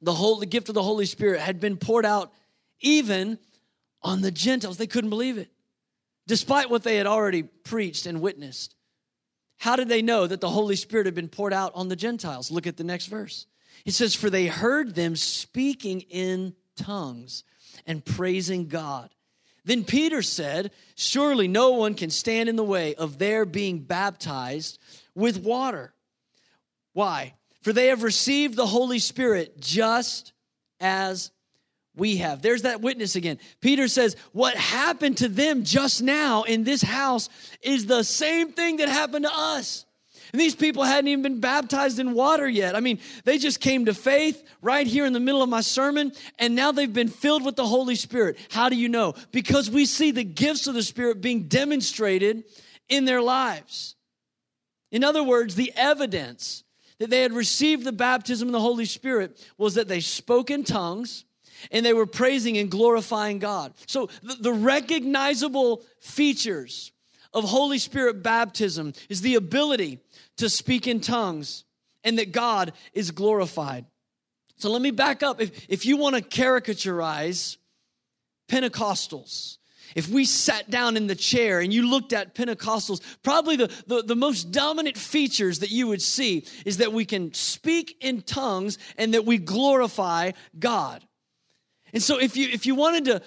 the 0.00 0.36
the 0.40 0.46
gift 0.46 0.68
of 0.68 0.74
the 0.74 0.82
Holy 0.82 1.06
Spirit 1.06 1.40
had 1.40 1.60
been 1.60 1.76
poured 1.76 2.06
out 2.06 2.32
even 2.80 3.38
on 4.02 4.20
the 4.20 4.30
Gentiles. 4.30 4.76
They 4.76 4.86
couldn't 4.86 5.10
believe 5.10 5.38
it, 5.38 5.50
despite 6.26 6.70
what 6.70 6.82
they 6.82 6.96
had 6.96 7.06
already 7.06 7.42
preached 7.42 8.06
and 8.06 8.20
witnessed. 8.20 8.74
How 9.58 9.74
did 9.74 9.88
they 9.88 10.02
know 10.02 10.26
that 10.26 10.40
the 10.40 10.50
Holy 10.50 10.76
Spirit 10.76 11.06
had 11.06 11.14
been 11.14 11.28
poured 11.28 11.52
out 11.52 11.72
on 11.74 11.88
the 11.88 11.96
Gentiles? 11.96 12.50
Look 12.50 12.66
at 12.66 12.76
the 12.76 12.84
next 12.84 13.06
verse. 13.06 13.46
It 13.84 13.92
says, 13.92 14.14
For 14.14 14.30
they 14.30 14.46
heard 14.46 14.94
them 14.94 15.16
speaking 15.16 16.02
in 16.02 16.54
tongues 16.76 17.42
and 17.86 18.04
praising 18.04 18.68
God. 18.68 19.10
Then 19.64 19.84
Peter 19.84 20.22
said, 20.22 20.70
Surely 20.94 21.48
no 21.48 21.72
one 21.72 21.94
can 21.94 22.10
stand 22.10 22.48
in 22.48 22.56
the 22.56 22.64
way 22.64 22.94
of 22.94 23.18
their 23.18 23.44
being 23.44 23.80
baptized 23.80 24.78
with 25.14 25.42
water. 25.42 25.92
Why? 26.92 27.34
For 27.68 27.74
they 27.74 27.88
have 27.88 28.02
received 28.02 28.56
the 28.56 28.64
Holy 28.64 28.98
Spirit 28.98 29.60
just 29.60 30.32
as 30.80 31.30
we 31.94 32.16
have. 32.16 32.40
There's 32.40 32.62
that 32.62 32.80
witness 32.80 33.14
again. 33.14 33.38
Peter 33.60 33.88
says, 33.88 34.16
What 34.32 34.56
happened 34.56 35.18
to 35.18 35.28
them 35.28 35.64
just 35.64 36.00
now 36.00 36.44
in 36.44 36.64
this 36.64 36.80
house 36.80 37.28
is 37.60 37.84
the 37.84 38.04
same 38.04 38.52
thing 38.52 38.78
that 38.78 38.88
happened 38.88 39.26
to 39.26 39.30
us. 39.30 39.84
And 40.32 40.40
these 40.40 40.54
people 40.54 40.82
hadn't 40.82 41.08
even 41.08 41.20
been 41.20 41.40
baptized 41.40 41.98
in 41.98 42.14
water 42.14 42.48
yet. 42.48 42.74
I 42.74 42.80
mean, 42.80 43.00
they 43.24 43.36
just 43.36 43.60
came 43.60 43.84
to 43.84 43.92
faith 43.92 44.42
right 44.62 44.86
here 44.86 45.04
in 45.04 45.12
the 45.12 45.20
middle 45.20 45.42
of 45.42 45.50
my 45.50 45.60
sermon, 45.60 46.12
and 46.38 46.54
now 46.54 46.72
they've 46.72 46.90
been 46.90 47.08
filled 47.08 47.44
with 47.44 47.56
the 47.56 47.66
Holy 47.66 47.96
Spirit. 47.96 48.38
How 48.50 48.70
do 48.70 48.76
you 48.76 48.88
know? 48.88 49.12
Because 49.30 49.70
we 49.70 49.84
see 49.84 50.10
the 50.10 50.24
gifts 50.24 50.68
of 50.68 50.74
the 50.74 50.82
Spirit 50.82 51.20
being 51.20 51.48
demonstrated 51.48 52.44
in 52.88 53.04
their 53.04 53.20
lives. 53.20 53.94
In 54.90 55.04
other 55.04 55.22
words, 55.22 55.54
the 55.54 55.70
evidence 55.76 56.64
that 56.98 57.10
they 57.10 57.22
had 57.22 57.32
received 57.32 57.84
the 57.84 57.92
baptism 57.92 58.48
of 58.48 58.52
the 58.52 58.60
Holy 58.60 58.84
Spirit 58.84 59.44
was 59.56 59.74
that 59.74 59.88
they 59.88 60.00
spoke 60.00 60.50
in 60.50 60.64
tongues 60.64 61.24
and 61.70 61.84
they 61.84 61.92
were 61.92 62.06
praising 62.06 62.58
and 62.58 62.70
glorifying 62.70 63.38
God. 63.38 63.74
So 63.86 64.08
the, 64.22 64.36
the 64.40 64.52
recognizable 64.52 65.82
features 66.00 66.92
of 67.32 67.44
Holy 67.44 67.78
Spirit 67.78 68.22
baptism 68.22 68.94
is 69.08 69.20
the 69.20 69.34
ability 69.34 70.00
to 70.38 70.48
speak 70.48 70.86
in 70.86 71.00
tongues 71.00 71.64
and 72.04 72.18
that 72.18 72.32
God 72.32 72.72
is 72.92 73.10
glorified. 73.10 73.84
So 74.56 74.70
let 74.70 74.82
me 74.82 74.90
back 74.90 75.22
up. 75.22 75.40
If, 75.40 75.66
if 75.68 75.86
you 75.86 75.96
want 75.96 76.16
to 76.16 76.22
caricaturize 76.22 77.56
Pentecostals, 78.48 79.58
if 79.94 80.08
we 80.08 80.24
sat 80.24 80.70
down 80.70 80.96
in 80.96 81.06
the 81.06 81.14
chair 81.14 81.60
and 81.60 81.72
you 81.72 81.88
looked 81.88 82.12
at 82.12 82.34
Pentecostals, 82.34 83.00
probably 83.22 83.56
the, 83.56 83.68
the, 83.86 84.02
the, 84.02 84.16
most 84.16 84.50
dominant 84.50 84.96
features 84.96 85.60
that 85.60 85.70
you 85.70 85.86
would 85.86 86.02
see 86.02 86.44
is 86.66 86.78
that 86.78 86.92
we 86.92 87.04
can 87.04 87.32
speak 87.32 87.96
in 88.00 88.22
tongues 88.22 88.78
and 88.96 89.14
that 89.14 89.24
we 89.24 89.38
glorify 89.38 90.32
God. 90.58 91.04
And 91.92 92.02
so 92.02 92.18
if 92.18 92.36
you 92.36 92.48
if 92.48 92.66
you 92.66 92.74
wanted 92.74 93.06
to 93.06 93.22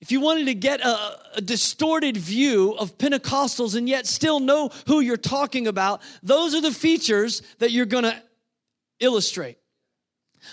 if 0.00 0.12
you 0.12 0.20
wanted 0.20 0.46
to 0.46 0.54
get 0.54 0.80
a, 0.80 1.18
a, 1.36 1.40
distorted 1.40 2.16
view 2.16 2.72
of 2.78 2.98
Pentecostals 2.98 3.76
and 3.76 3.88
yet 3.88 4.06
still 4.06 4.38
know 4.38 4.70
who 4.86 5.00
you're 5.00 5.16
talking 5.16 5.66
about, 5.66 6.02
those 6.22 6.54
are 6.54 6.60
the 6.60 6.72
features 6.72 7.42
that 7.58 7.72
you're 7.72 7.86
to 8.04 8.22
illustrate. 9.00 9.58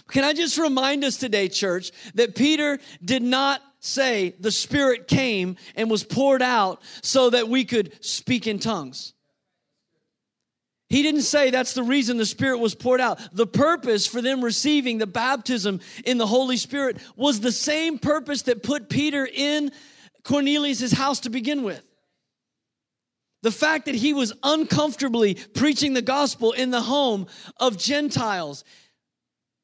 Can 0.09 0.23
I 0.23 0.33
just 0.33 0.57
remind 0.57 1.03
us 1.03 1.17
today, 1.17 1.47
church, 1.47 1.91
that 2.15 2.35
Peter 2.35 2.79
did 3.03 3.21
not 3.21 3.61
say 3.85 4.35
the 4.39 4.51
Spirit 4.51 5.07
came 5.07 5.57
and 5.75 5.89
was 5.89 6.03
poured 6.03 6.41
out 6.41 6.81
so 7.01 7.29
that 7.29 7.47
we 7.47 7.65
could 7.65 7.93
speak 8.03 8.47
in 8.47 8.59
tongues. 8.59 9.13
He 10.89 11.01
didn't 11.01 11.21
say 11.21 11.49
that's 11.49 11.73
the 11.73 11.83
reason 11.83 12.17
the 12.17 12.25
Spirit 12.25 12.59
was 12.59 12.75
poured 12.75 13.01
out. 13.01 13.19
The 13.33 13.47
purpose 13.47 14.05
for 14.05 14.21
them 14.21 14.43
receiving 14.43 14.97
the 14.97 15.07
baptism 15.07 15.79
in 16.05 16.17
the 16.17 16.27
Holy 16.27 16.57
Spirit 16.57 16.97
was 17.15 17.39
the 17.39 17.51
same 17.51 17.97
purpose 17.97 18.43
that 18.43 18.63
put 18.63 18.89
Peter 18.89 19.27
in 19.31 19.71
Cornelius' 20.23 20.91
house 20.91 21.21
to 21.21 21.29
begin 21.29 21.63
with. 21.63 21.83
The 23.41 23.51
fact 23.51 23.85
that 23.85 23.95
he 23.95 24.13
was 24.13 24.33
uncomfortably 24.41 25.35
preaching 25.35 25.93
the 25.93 26.01
gospel 26.01 26.51
in 26.51 26.71
the 26.71 26.81
home 26.81 27.27
of 27.59 27.77
Gentiles. 27.77 28.63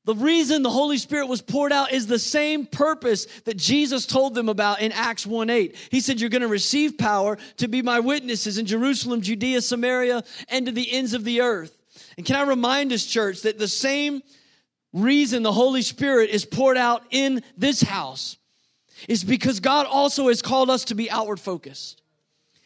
The 0.04 0.16
reason 0.16 0.64
the 0.64 0.70
Holy 0.70 0.98
Spirit 0.98 1.28
was 1.28 1.44
poured 1.44 1.72
out 1.72 1.92
is 1.92 2.08
the 2.08 2.18
same 2.18 2.66
purpose 2.66 3.28
that 3.46 3.58
Jesus 3.58 4.08
told 4.08 4.34
them 4.34 4.50
about 4.50 4.82
in 4.82 4.92
Acts 4.92 5.28
1 5.28 5.50
8. 5.50 5.76
He 5.92 6.00
said, 6.00 6.20
You're 6.20 6.32
going 6.32 6.42
to 6.42 6.48
receive 6.48 6.98
power 6.98 7.38
to 7.58 7.68
be 7.68 7.84
my 7.84 8.00
witnesses 8.00 8.58
in 8.58 8.66
Jerusalem, 8.66 9.22
Judea, 9.22 9.62
Samaria, 9.62 10.24
and 10.50 10.66
to 10.66 10.72
the 10.72 10.92
ends 10.92 11.14
of 11.14 11.24
the 11.24 11.42
earth. 11.42 11.78
And 12.18 12.26
can 12.26 12.36
I 12.36 12.42
remind 12.44 12.92
us, 12.92 13.06
church, 13.06 13.42
that 13.42 13.60
the 13.60 13.68
same 13.68 14.24
reason 14.92 15.44
the 15.44 15.52
Holy 15.52 15.84
Spirit 15.84 16.32
is 16.32 16.46
poured 16.46 16.78
out 16.78 17.04
in 17.12 17.44
this 17.56 17.82
house 17.82 18.38
is 19.08 19.24
because 19.24 19.60
God 19.60 19.86
also 19.86 20.30
has 20.30 20.42
called 20.42 20.70
us 20.70 20.86
to 20.86 20.96
be 20.96 21.10
outward 21.12 21.40
focused. 21.40 22.01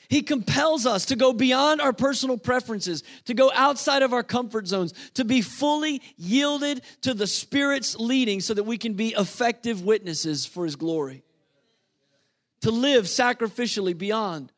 He 0.09 0.21
compels 0.21 0.85
us 0.85 1.05
to 1.07 1.15
go 1.15 1.33
beyond 1.33 1.81
our 1.81 1.93
personal 1.93 2.37
preferences, 2.37 3.03
to 3.25 3.33
go 3.33 3.51
outside 3.53 4.03
of 4.03 4.13
our 4.13 4.23
comfort 4.23 4.67
zones, 4.67 4.93
to 5.15 5.25
be 5.25 5.41
fully 5.41 6.01
yielded 6.17 6.81
to 7.01 7.13
the 7.13 7.27
Spirit's 7.27 7.95
leading 7.97 8.41
so 8.41 8.53
that 8.53 8.63
we 8.63 8.77
can 8.77 8.93
be 8.93 9.09
effective 9.09 9.83
witnesses 9.83 10.45
for 10.45 10.65
His 10.65 10.75
glory. 10.75 11.23
To 12.61 12.71
live 12.71 13.05
sacrificially 13.05 13.97
beyond 13.97 14.51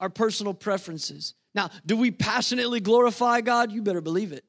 our 0.00 0.10
personal 0.10 0.54
preferences. 0.54 1.34
Now, 1.54 1.70
do 1.86 1.96
we 1.96 2.10
passionately 2.10 2.80
glorify 2.80 3.40
God? 3.40 3.72
You 3.72 3.82
better 3.82 4.00
believe 4.00 4.32
it. 4.32 4.44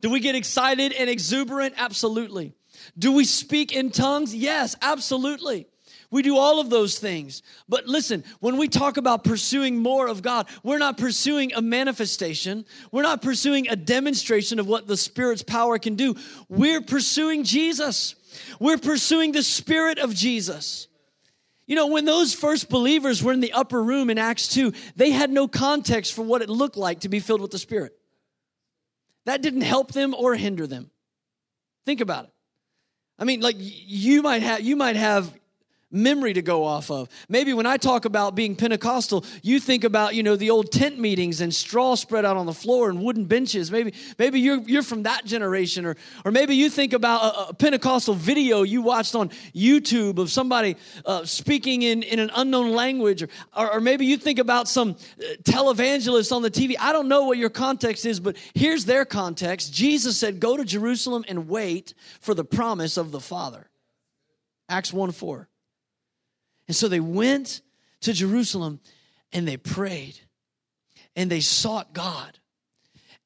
Do 0.00 0.10
we 0.10 0.20
get 0.20 0.34
excited 0.34 0.92
and 0.92 1.08
exuberant? 1.10 1.74
Absolutely. 1.76 2.54
Do 2.96 3.12
we 3.12 3.24
speak 3.24 3.74
in 3.74 3.90
tongues? 3.90 4.34
Yes, 4.34 4.76
absolutely. 4.82 5.66
We 6.10 6.22
do 6.22 6.36
all 6.38 6.58
of 6.58 6.70
those 6.70 6.98
things. 6.98 7.42
But 7.68 7.86
listen, 7.86 8.24
when 8.40 8.56
we 8.56 8.68
talk 8.68 8.96
about 8.96 9.24
pursuing 9.24 9.76
more 9.76 10.08
of 10.08 10.22
God, 10.22 10.48
we're 10.62 10.78
not 10.78 10.96
pursuing 10.96 11.52
a 11.52 11.60
manifestation. 11.60 12.64
We're 12.90 13.02
not 13.02 13.20
pursuing 13.20 13.68
a 13.68 13.76
demonstration 13.76 14.58
of 14.58 14.66
what 14.66 14.86
the 14.86 14.96
Spirit's 14.96 15.42
power 15.42 15.78
can 15.78 15.96
do. 15.96 16.14
We're 16.48 16.80
pursuing 16.80 17.44
Jesus. 17.44 18.14
We're 18.58 18.78
pursuing 18.78 19.32
the 19.32 19.42
Spirit 19.42 19.98
of 19.98 20.14
Jesus. 20.14 20.88
You 21.66 21.76
know, 21.76 21.88
when 21.88 22.06
those 22.06 22.32
first 22.32 22.70
believers 22.70 23.22
were 23.22 23.34
in 23.34 23.40
the 23.40 23.52
upper 23.52 23.82
room 23.82 24.08
in 24.08 24.16
Acts 24.16 24.48
2, 24.48 24.72
they 24.96 25.10
had 25.10 25.30
no 25.30 25.46
context 25.46 26.14
for 26.14 26.22
what 26.22 26.40
it 26.40 26.48
looked 26.48 26.78
like 26.78 27.00
to 27.00 27.10
be 27.10 27.20
filled 27.20 27.42
with 27.42 27.50
the 27.50 27.58
Spirit. 27.58 27.92
That 29.26 29.42
didn't 29.42 29.60
help 29.60 29.92
them 29.92 30.14
or 30.14 30.34
hinder 30.34 30.66
them. 30.66 30.90
Think 31.84 32.00
about 32.00 32.24
it. 32.24 32.30
I 33.18 33.24
mean, 33.24 33.40
like 33.40 33.56
you 33.58 34.22
might 34.22 34.42
have 34.42 34.62
you 34.62 34.76
might 34.76 34.96
have 34.96 35.30
memory 35.90 36.34
to 36.34 36.42
go 36.42 36.64
off 36.64 36.90
of. 36.90 37.08
Maybe 37.28 37.54
when 37.54 37.66
I 37.66 37.76
talk 37.76 38.04
about 38.04 38.34
being 38.34 38.56
Pentecostal, 38.56 39.24
you 39.42 39.58
think 39.58 39.84
about, 39.84 40.14
you 40.14 40.22
know, 40.22 40.36
the 40.36 40.50
old 40.50 40.70
tent 40.70 40.98
meetings 40.98 41.40
and 41.40 41.54
straw 41.54 41.94
spread 41.94 42.24
out 42.24 42.36
on 42.36 42.46
the 42.46 42.52
floor 42.52 42.90
and 42.90 43.02
wooden 43.02 43.24
benches. 43.24 43.70
Maybe 43.70 43.94
maybe 44.18 44.40
you're 44.40 44.60
you're 44.62 44.82
from 44.82 45.04
that 45.04 45.24
generation 45.24 45.86
or 45.86 45.96
or 46.24 46.30
maybe 46.30 46.56
you 46.56 46.68
think 46.68 46.92
about 46.92 47.22
a, 47.22 47.48
a 47.48 47.54
Pentecostal 47.54 48.14
video 48.14 48.62
you 48.62 48.82
watched 48.82 49.14
on 49.14 49.30
YouTube 49.54 50.18
of 50.18 50.30
somebody 50.30 50.76
uh, 51.06 51.24
speaking 51.24 51.82
in 51.82 52.02
in 52.02 52.18
an 52.18 52.30
unknown 52.34 52.72
language 52.72 53.22
or, 53.22 53.28
or 53.56 53.74
or 53.74 53.80
maybe 53.80 54.04
you 54.04 54.16
think 54.16 54.38
about 54.38 54.68
some 54.68 54.90
uh, 54.90 55.24
televangelist 55.42 56.32
on 56.32 56.42
the 56.42 56.50
TV. 56.50 56.74
I 56.78 56.92
don't 56.92 57.08
know 57.08 57.24
what 57.24 57.38
your 57.38 57.50
context 57.50 58.04
is, 58.04 58.20
but 58.20 58.36
here's 58.54 58.84
their 58.84 59.04
context. 59.04 59.72
Jesus 59.72 60.18
said, 60.18 60.38
"Go 60.40 60.56
to 60.56 60.64
Jerusalem 60.64 61.24
and 61.28 61.48
wait 61.48 61.94
for 62.20 62.34
the 62.34 62.44
promise 62.44 62.96
of 62.98 63.10
the 63.10 63.20
Father." 63.20 63.70
Acts 64.68 64.92
1 64.92 65.12
4. 65.12 65.48
And 66.68 66.76
so 66.76 66.86
they 66.86 67.00
went 67.00 67.62
to 68.02 68.12
Jerusalem 68.12 68.80
and 69.32 69.48
they 69.48 69.56
prayed 69.56 70.18
and 71.16 71.30
they 71.30 71.40
sought 71.40 71.92
God. 71.92 72.38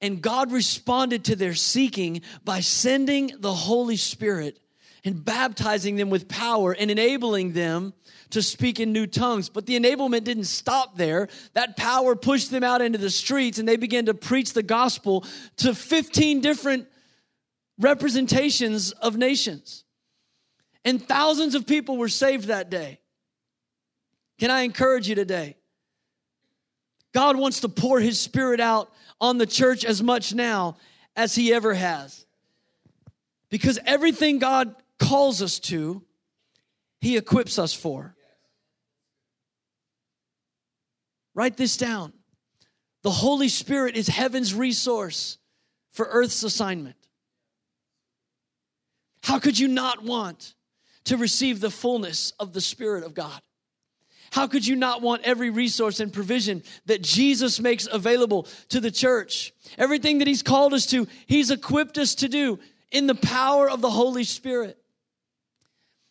And 0.01 0.23
God 0.23 0.51
responded 0.51 1.25
to 1.27 1.37
their 1.37 1.55
seeking 1.55 2.23
by 2.45 2.61
sending 2.61 3.33
the 3.39 3.53
Holy 3.53 3.97
Spirit 3.97 4.59
and 5.05 5.25
baptizing 5.25 5.97
them 5.97 6.11
with 6.11 6.29
power 6.29 6.73
and 6.73 6.91
enabling 6.91 7.53
them 7.53 7.93
to 8.31 8.43
speak 8.43 8.81
in 8.81 8.93
new 8.93 9.07
tongues. 9.07 9.49
But 9.49 9.67
the 9.67 9.79
enablement 9.79 10.25
didn't 10.25 10.45
stop 10.45 10.97
there. 10.97 11.29
That 11.55 11.77
power 11.77 12.17
pushed 12.17 12.51
them 12.51 12.65
out 12.65 12.81
into 12.81 12.99
the 12.99 13.11
streets 13.11 13.59
and 13.59 13.69
they 13.69 13.77
began 13.77 14.07
to 14.07 14.15
preach 14.15 14.53
the 14.53 14.63
gospel 14.63 15.25
to 15.59 15.75
15 15.75 16.41
different 16.41 16.89
representations 17.79 18.93
of 18.93 19.17
nations. 19.17 19.85
And 20.85 21.07
thousands 21.07 21.55
of 21.55 21.67
people 21.67 21.97
were 21.97 22.09
saved 22.09 22.47
that 22.47 22.71
day. 22.71 22.99
Can 24.43 24.51
I 24.51 24.63
encourage 24.63 25.09
you 25.09 25.15
today? 25.15 25.55
God 27.15 27.37
wants 27.37 27.61
to 27.61 27.69
pour 27.69 28.01
his 28.01 28.19
spirit 28.19 28.59
out 28.59 28.91
on 29.21 29.39
the 29.39 29.47
church 29.47 29.85
as 29.85 30.03
much 30.03 30.35
now 30.35 30.79
as 31.15 31.33
he 31.37 31.55
ever 31.55 31.73
has. 31.73 32.27
Because 33.51 33.79
everything 33.87 34.41
God 34.41 34.75
calls 34.99 35.43
us 35.43 35.61
to, 35.61 36.03
he 37.01 37.17
equips 37.17 37.57
us 37.57 37.73
for. 37.73 38.17
Write 41.37 41.57
this 41.57 41.77
down. 41.77 42.13
The 43.03 43.13
Holy 43.13 43.49
Spirit 43.49 43.97
is 43.97 44.09
heaven's 44.09 44.53
resource 44.53 45.39
for 45.93 46.09
earth's 46.11 46.43
assignment. 46.43 46.97
How 49.23 49.39
could 49.39 49.57
you 49.57 49.69
not 49.69 50.03
want 50.03 50.57
to 51.05 51.17
receive 51.17 51.61
the 51.61 51.71
fullness 51.71 52.33
of 52.41 52.53
the 52.53 52.61
Spirit 52.61 53.05
of 53.05 53.15
God? 53.15 53.41
How 54.33 54.47
could 54.47 54.67
you 54.67 54.77
not 54.77 55.03
want 55.03 55.25
every 55.25 55.51
resource 55.51 56.01
and 56.01 56.11
provision 56.11 56.63
that 56.87 57.03
Jesus 57.03 57.61
makes 57.61 57.87
available 57.87 58.49
to 58.71 58.81
the 58.81 58.91
church? 58.91 59.53
Everything 59.77 60.19
that 60.19 60.27
He's 60.27 60.43
called 60.43 60.73
us 60.73 60.87
to, 60.87 61.07
He's 61.27 61.51
equipped 61.51 61.99
us 61.99 62.15
to 62.15 62.29
do 62.29 62.59
in 62.91 63.07
the 63.07 63.15
power 63.15 63.69
of 63.69 63.83
the 63.83 63.91
Holy 63.91 64.25
Spirit. 64.25 64.79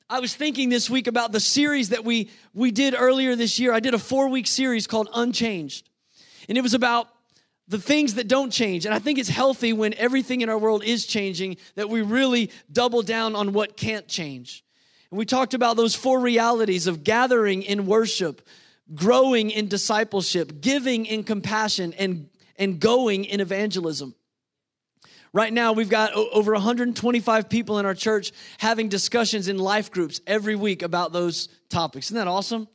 I 0.07 0.19
was 0.19 0.35
thinking 0.35 0.69
this 0.69 0.87
week 0.87 1.07
about 1.07 1.31
the 1.31 1.39
series 1.39 1.89
that 1.89 2.05
we, 2.05 2.29
we 2.53 2.69
did 2.69 2.93
earlier 2.95 3.35
this 3.35 3.57
year. 3.57 3.73
I 3.73 3.79
did 3.79 3.95
a 3.95 3.99
four 3.99 4.27
week 4.27 4.45
series 4.45 4.85
called 4.85 5.09
Unchanged. 5.15 5.89
And 6.47 6.59
it 6.59 6.61
was 6.61 6.75
about 6.75 7.07
the 7.67 7.79
things 7.79 8.13
that 8.13 8.27
don't 8.27 8.51
change. 8.51 8.85
And 8.85 8.93
I 8.93 8.99
think 8.99 9.17
it's 9.17 9.29
healthy 9.29 9.73
when 9.73 9.95
everything 9.95 10.41
in 10.41 10.49
our 10.49 10.59
world 10.59 10.83
is 10.83 11.07
changing 11.07 11.57
that 11.73 11.89
we 11.89 12.03
really 12.03 12.51
double 12.71 13.01
down 13.01 13.35
on 13.35 13.51
what 13.51 13.75
can't 13.75 14.07
change. 14.07 14.63
And 15.11 15.17
we 15.17 15.25
talked 15.25 15.53
about 15.53 15.75
those 15.77 15.93
four 15.93 16.19
realities 16.19 16.87
of 16.87 17.03
gathering 17.03 17.63
in 17.63 17.85
worship, 17.85 18.41
growing 18.95 19.51
in 19.51 19.67
discipleship, 19.67 20.61
giving 20.61 21.05
in 21.05 21.23
compassion, 21.23 21.93
and, 21.93 22.29
and 22.57 22.79
going 22.79 23.25
in 23.25 23.41
evangelism. 23.41 24.15
Right 25.33 25.53
now, 25.53 25.73
we've 25.73 25.89
got 25.89 26.13
over 26.13 26.53
125 26.53 27.49
people 27.49 27.79
in 27.79 27.85
our 27.85 27.93
church 27.93 28.31
having 28.57 28.89
discussions 28.89 29.47
in 29.47 29.57
life 29.57 29.91
groups 29.91 30.19
every 30.27 30.55
week 30.55 30.81
about 30.81 31.13
those 31.13 31.47
topics. 31.69 32.07
Isn't 32.07 32.17
that 32.17 32.27
awesome? 32.27 32.67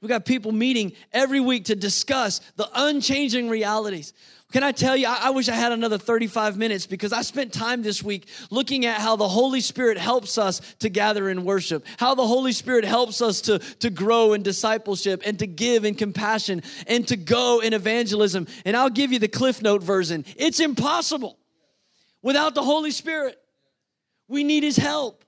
We've 0.00 0.08
got 0.08 0.24
people 0.24 0.52
meeting 0.52 0.92
every 1.12 1.40
week 1.40 1.66
to 1.66 1.76
discuss 1.76 2.40
the 2.56 2.68
unchanging 2.74 3.50
realities. 3.50 4.14
Can 4.50 4.64
I 4.64 4.72
tell 4.72 4.96
you, 4.96 5.06
I, 5.06 5.20
I, 5.24 5.30
wish 5.30 5.48
I 5.48 5.54
had 5.54 5.70
another 5.70 5.96
35 5.96 6.56
minutes 6.56 6.86
because 6.86 7.12
I 7.12 7.22
spent 7.22 7.52
time 7.52 7.82
this 7.82 8.02
week 8.02 8.26
looking 8.50 8.84
at 8.84 9.00
how 9.00 9.14
the 9.14 9.28
Holy 9.28 9.60
Spirit 9.60 9.96
helps 9.96 10.38
us 10.38 10.60
to 10.80 10.88
gather 10.88 11.28
in 11.28 11.44
worship, 11.44 11.86
how 11.98 12.16
the 12.16 12.26
Holy 12.26 12.50
Spirit 12.50 12.84
helps 12.84 13.22
us 13.22 13.42
to, 13.42 13.60
to 13.60 13.90
grow 13.90 14.32
in 14.32 14.42
discipleship 14.42 15.22
and 15.24 15.38
to 15.38 15.46
give 15.46 15.84
in 15.84 15.94
compassion 15.94 16.62
and 16.88 17.06
to 17.08 17.16
go 17.16 17.60
in 17.60 17.74
evangelism. 17.74 18.48
And 18.64 18.76
I'll 18.76 18.90
give 18.90 19.12
you 19.12 19.20
the 19.20 19.28
Cliff 19.28 19.62
Note 19.62 19.84
version. 19.84 20.24
It's 20.36 20.58
impossible 20.58 21.38
without 22.20 22.56
the 22.56 22.62
Holy 22.62 22.90
Spirit. 22.90 23.38
We 24.26 24.42
need 24.42 24.64
His 24.64 24.76
help. 24.76 25.24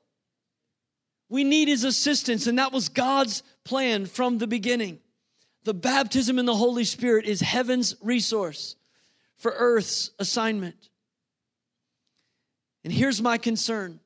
We 1.29 1.45
need 1.45 1.69
His 1.69 1.85
assistance. 1.85 2.49
And 2.49 2.59
that 2.59 2.73
was 2.73 2.89
God's 2.89 3.45
plan 3.63 4.07
from 4.07 4.39
the 4.39 4.49
beginning. 4.49 4.99
The 5.63 5.75
baptism 5.75 6.41
in 6.41 6.45
the 6.45 6.57
Holy 6.57 6.83
Spirit 6.83 7.25
is 7.25 7.41
heaven's 7.41 7.95
resource 8.03 8.75
for 9.43 9.53
earth's 9.57 10.13
assignment. 10.21 10.89
And 12.85 12.93
here's 12.93 13.21
my 13.21 13.39
concern 13.39 13.99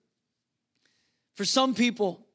for 1.34 1.44
some 1.44 1.74
people, 1.74 2.26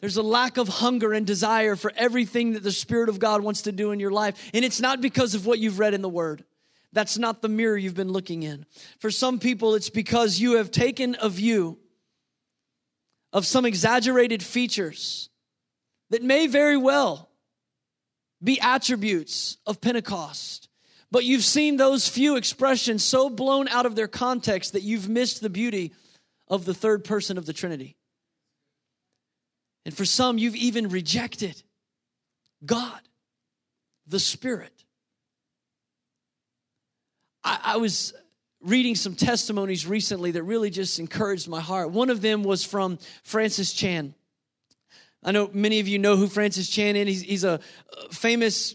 there's 0.00 0.16
a 0.16 0.22
lack 0.22 0.56
of 0.56 0.66
hunger 0.66 1.12
and 1.12 1.24
desire 1.24 1.76
for 1.76 1.92
everything 1.96 2.54
that 2.54 2.64
the 2.64 2.72
Spirit 2.72 3.08
of 3.08 3.20
God 3.20 3.42
wants 3.42 3.62
to 3.62 3.72
do 3.72 3.92
in 3.92 4.00
your 4.00 4.10
life. 4.10 4.50
And 4.52 4.64
it's 4.64 4.80
not 4.80 5.00
because 5.00 5.36
of 5.36 5.46
what 5.46 5.60
you've 5.60 5.78
read 5.78 5.94
in 5.94 6.02
the 6.02 6.08
Word. 6.08 6.44
That's 6.92 7.16
not 7.16 7.40
the 7.40 7.48
mirror 7.48 7.76
you've 7.76 7.94
been 7.94 8.12
looking 8.12 8.42
in. 8.42 8.66
For 8.98 9.12
some 9.12 9.38
people, 9.38 9.76
it's 9.76 9.90
because 9.90 10.40
you 10.40 10.56
have 10.56 10.72
taken 10.72 11.16
a 11.20 11.28
view 11.28 11.78
of 13.32 13.46
some 13.46 13.64
exaggerated 13.64 14.42
features 14.42 15.30
that 16.10 16.22
may 16.24 16.48
very 16.48 16.76
well 16.76 17.30
be 18.42 18.60
attributes 18.60 19.58
of 19.64 19.80
Pentecost. 19.80 20.68
But 21.14 21.24
you've 21.24 21.44
seen 21.44 21.76
those 21.76 22.08
few 22.08 22.34
expressions 22.34 23.04
so 23.04 23.30
blown 23.30 23.68
out 23.68 23.86
of 23.86 23.94
their 23.94 24.08
context 24.08 24.72
that 24.72 24.82
you've 24.82 25.08
missed 25.08 25.42
the 25.42 25.48
beauty 25.48 25.92
of 26.48 26.64
the 26.64 26.74
third 26.74 27.04
person 27.04 27.38
of 27.38 27.46
the 27.46 27.52
Trinity. 27.52 27.94
And 29.84 29.96
for 29.96 30.04
some, 30.04 30.38
you've 30.38 30.56
even 30.56 30.88
rejected 30.88 31.62
God, 32.66 32.98
the 34.08 34.18
Spirit. 34.18 34.72
I, 37.44 37.60
I 37.62 37.76
was 37.76 38.12
reading 38.60 38.96
some 38.96 39.14
testimonies 39.14 39.86
recently 39.86 40.32
that 40.32 40.42
really 40.42 40.70
just 40.70 40.98
encouraged 40.98 41.46
my 41.46 41.60
heart. 41.60 41.92
One 41.92 42.10
of 42.10 42.22
them 42.22 42.42
was 42.42 42.64
from 42.64 42.98
Francis 43.22 43.72
Chan. 43.72 44.16
I 45.22 45.30
know 45.30 45.48
many 45.52 45.78
of 45.78 45.86
you 45.86 46.00
know 46.00 46.16
who 46.16 46.26
Francis 46.26 46.68
Chan 46.68 46.96
is. 46.96 47.06
He's, 47.06 47.22
he's 47.22 47.44
a 47.44 47.60
famous 48.10 48.74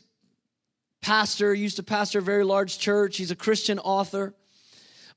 pastor, 1.02 1.54
used 1.54 1.78
to 1.78 1.84
pastor 1.84 2.20
a 2.20 2.22
very 2.22 2.44
large 2.44 2.80
church. 2.80 3.18
He's 3.18 3.32
a 3.32 3.36
Christian 3.36 3.80
author. 3.80 4.34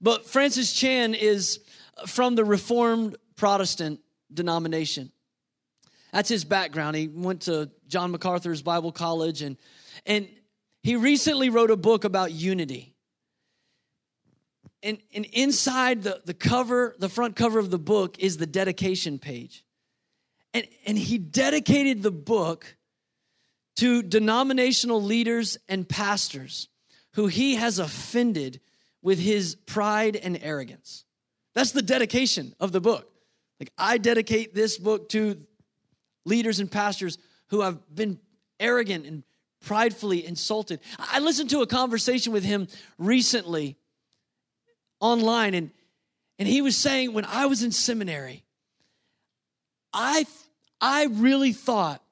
But 0.00 0.26
Francis 0.26 0.72
Chan 0.72 1.14
is 1.14 1.60
from 2.06 2.34
the 2.34 2.44
Reformed 2.44 3.16
Protestant 3.36 4.00
denomination. 4.32 5.12
That's 6.12 6.28
his 6.28 6.44
background. 6.44 6.96
He 6.96 7.08
went 7.08 7.42
to 7.42 7.70
John 7.88 8.10
MacArthur's 8.10 8.62
Bible 8.62 8.92
College 8.92 9.42
and 9.42 9.56
and 10.04 10.28
he 10.82 10.96
recently 10.96 11.48
wrote 11.48 11.70
a 11.70 11.76
book 11.76 12.04
about 12.04 12.32
unity 12.32 12.92
and, 14.82 14.98
and 15.14 15.24
inside 15.26 16.02
the, 16.02 16.20
the 16.24 16.34
cover, 16.34 16.94
the 16.98 17.08
front 17.08 17.36
cover 17.36 17.58
of 17.58 17.70
the 17.70 17.78
book 17.78 18.18
is 18.18 18.36
the 18.36 18.46
dedication 18.46 19.18
page. 19.18 19.64
And, 20.52 20.66
and 20.86 20.98
he 20.98 21.18
dedicated 21.18 22.02
the 22.02 22.10
book 22.10 22.76
to 23.76 24.02
denominational 24.02 25.02
leaders 25.02 25.58
and 25.68 25.88
pastors 25.88 26.68
who 27.14 27.26
he 27.26 27.56
has 27.56 27.78
offended 27.78 28.60
with 29.02 29.18
his 29.18 29.54
pride 29.54 30.16
and 30.16 30.38
arrogance. 30.42 31.04
That's 31.54 31.72
the 31.72 31.82
dedication 31.82 32.54
of 32.60 32.72
the 32.72 32.80
book. 32.80 33.08
Like, 33.60 33.72
I 33.76 33.98
dedicate 33.98 34.54
this 34.54 34.78
book 34.78 35.08
to 35.10 35.40
leaders 36.24 36.60
and 36.60 36.70
pastors 36.70 37.18
who 37.48 37.60
have 37.60 37.78
been 37.94 38.18
arrogant 38.58 39.06
and 39.06 39.22
pridefully 39.60 40.24
insulted. 40.24 40.80
I 40.98 41.20
listened 41.20 41.50
to 41.50 41.60
a 41.60 41.66
conversation 41.66 42.32
with 42.32 42.44
him 42.44 42.68
recently 42.98 43.76
online 45.00 45.54
and 45.54 45.70
and 46.38 46.48
he 46.48 46.62
was 46.62 46.76
saying 46.76 47.12
when 47.12 47.24
I 47.24 47.46
was 47.46 47.62
in 47.62 47.72
seminary 47.72 48.44
I 49.92 50.26
I 50.80 51.06
really 51.06 51.52
thought 51.52 52.02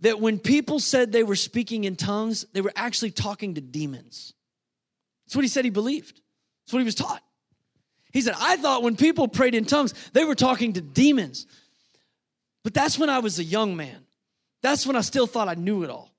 that 0.00 0.20
when 0.20 0.38
people 0.38 0.80
said 0.80 1.12
they 1.12 1.22
were 1.22 1.36
speaking 1.36 1.84
in 1.84 1.96
tongues 1.96 2.46
they 2.52 2.60
were 2.60 2.72
actually 2.76 3.10
talking 3.10 3.54
to 3.54 3.60
demons. 3.60 4.34
That's 5.26 5.36
what 5.36 5.42
he 5.42 5.48
said 5.48 5.64
he 5.64 5.70
believed. 5.70 6.20
That's 6.64 6.72
what 6.72 6.80
he 6.80 6.84
was 6.84 6.94
taught. 6.94 7.22
He 8.12 8.20
said 8.20 8.34
I 8.38 8.56
thought 8.56 8.82
when 8.82 8.96
people 8.96 9.28
prayed 9.28 9.54
in 9.54 9.64
tongues 9.64 9.94
they 10.12 10.24
were 10.24 10.34
talking 10.34 10.74
to 10.74 10.80
demons. 10.80 11.46
But 12.62 12.74
that's 12.74 12.98
when 12.98 13.08
I 13.08 13.20
was 13.20 13.38
a 13.38 13.44
young 13.44 13.76
man. 13.76 14.04
That's 14.62 14.86
when 14.86 14.96
I 14.96 15.00
still 15.00 15.26
thought 15.26 15.48
I 15.48 15.54
knew 15.54 15.82
it 15.82 15.90
all. 15.90 16.10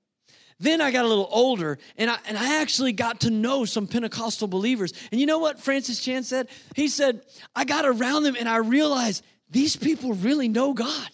Then 0.60 0.80
I 0.80 0.92
got 0.92 1.06
a 1.06 1.08
little 1.08 1.28
older 1.32 1.80
and 1.98 2.10
I, 2.10 2.18
and 2.28 2.38
I 2.38 2.62
actually 2.62 2.94
got 2.94 3.22
to 3.22 3.32
know 3.32 3.66
some 3.66 3.88
Pentecostal 3.88 4.48
believers. 4.48 4.94
And 5.12 5.20
you 5.20 5.26
know 5.26 5.40
what 5.40 5.60
Francis 5.60 6.00
Chan 6.00 6.24
said? 6.24 6.50
He 6.76 6.88
said, 6.88 7.22
I 7.56 7.66
got 7.66 7.84
around 7.84 8.24
them 8.24 8.36
and 8.40 8.48
I 8.48 8.58
realized 8.58 9.24
these 9.50 9.76
people 9.76 10.14
really 10.14 10.48
know 10.48 10.74
God. 10.74 11.10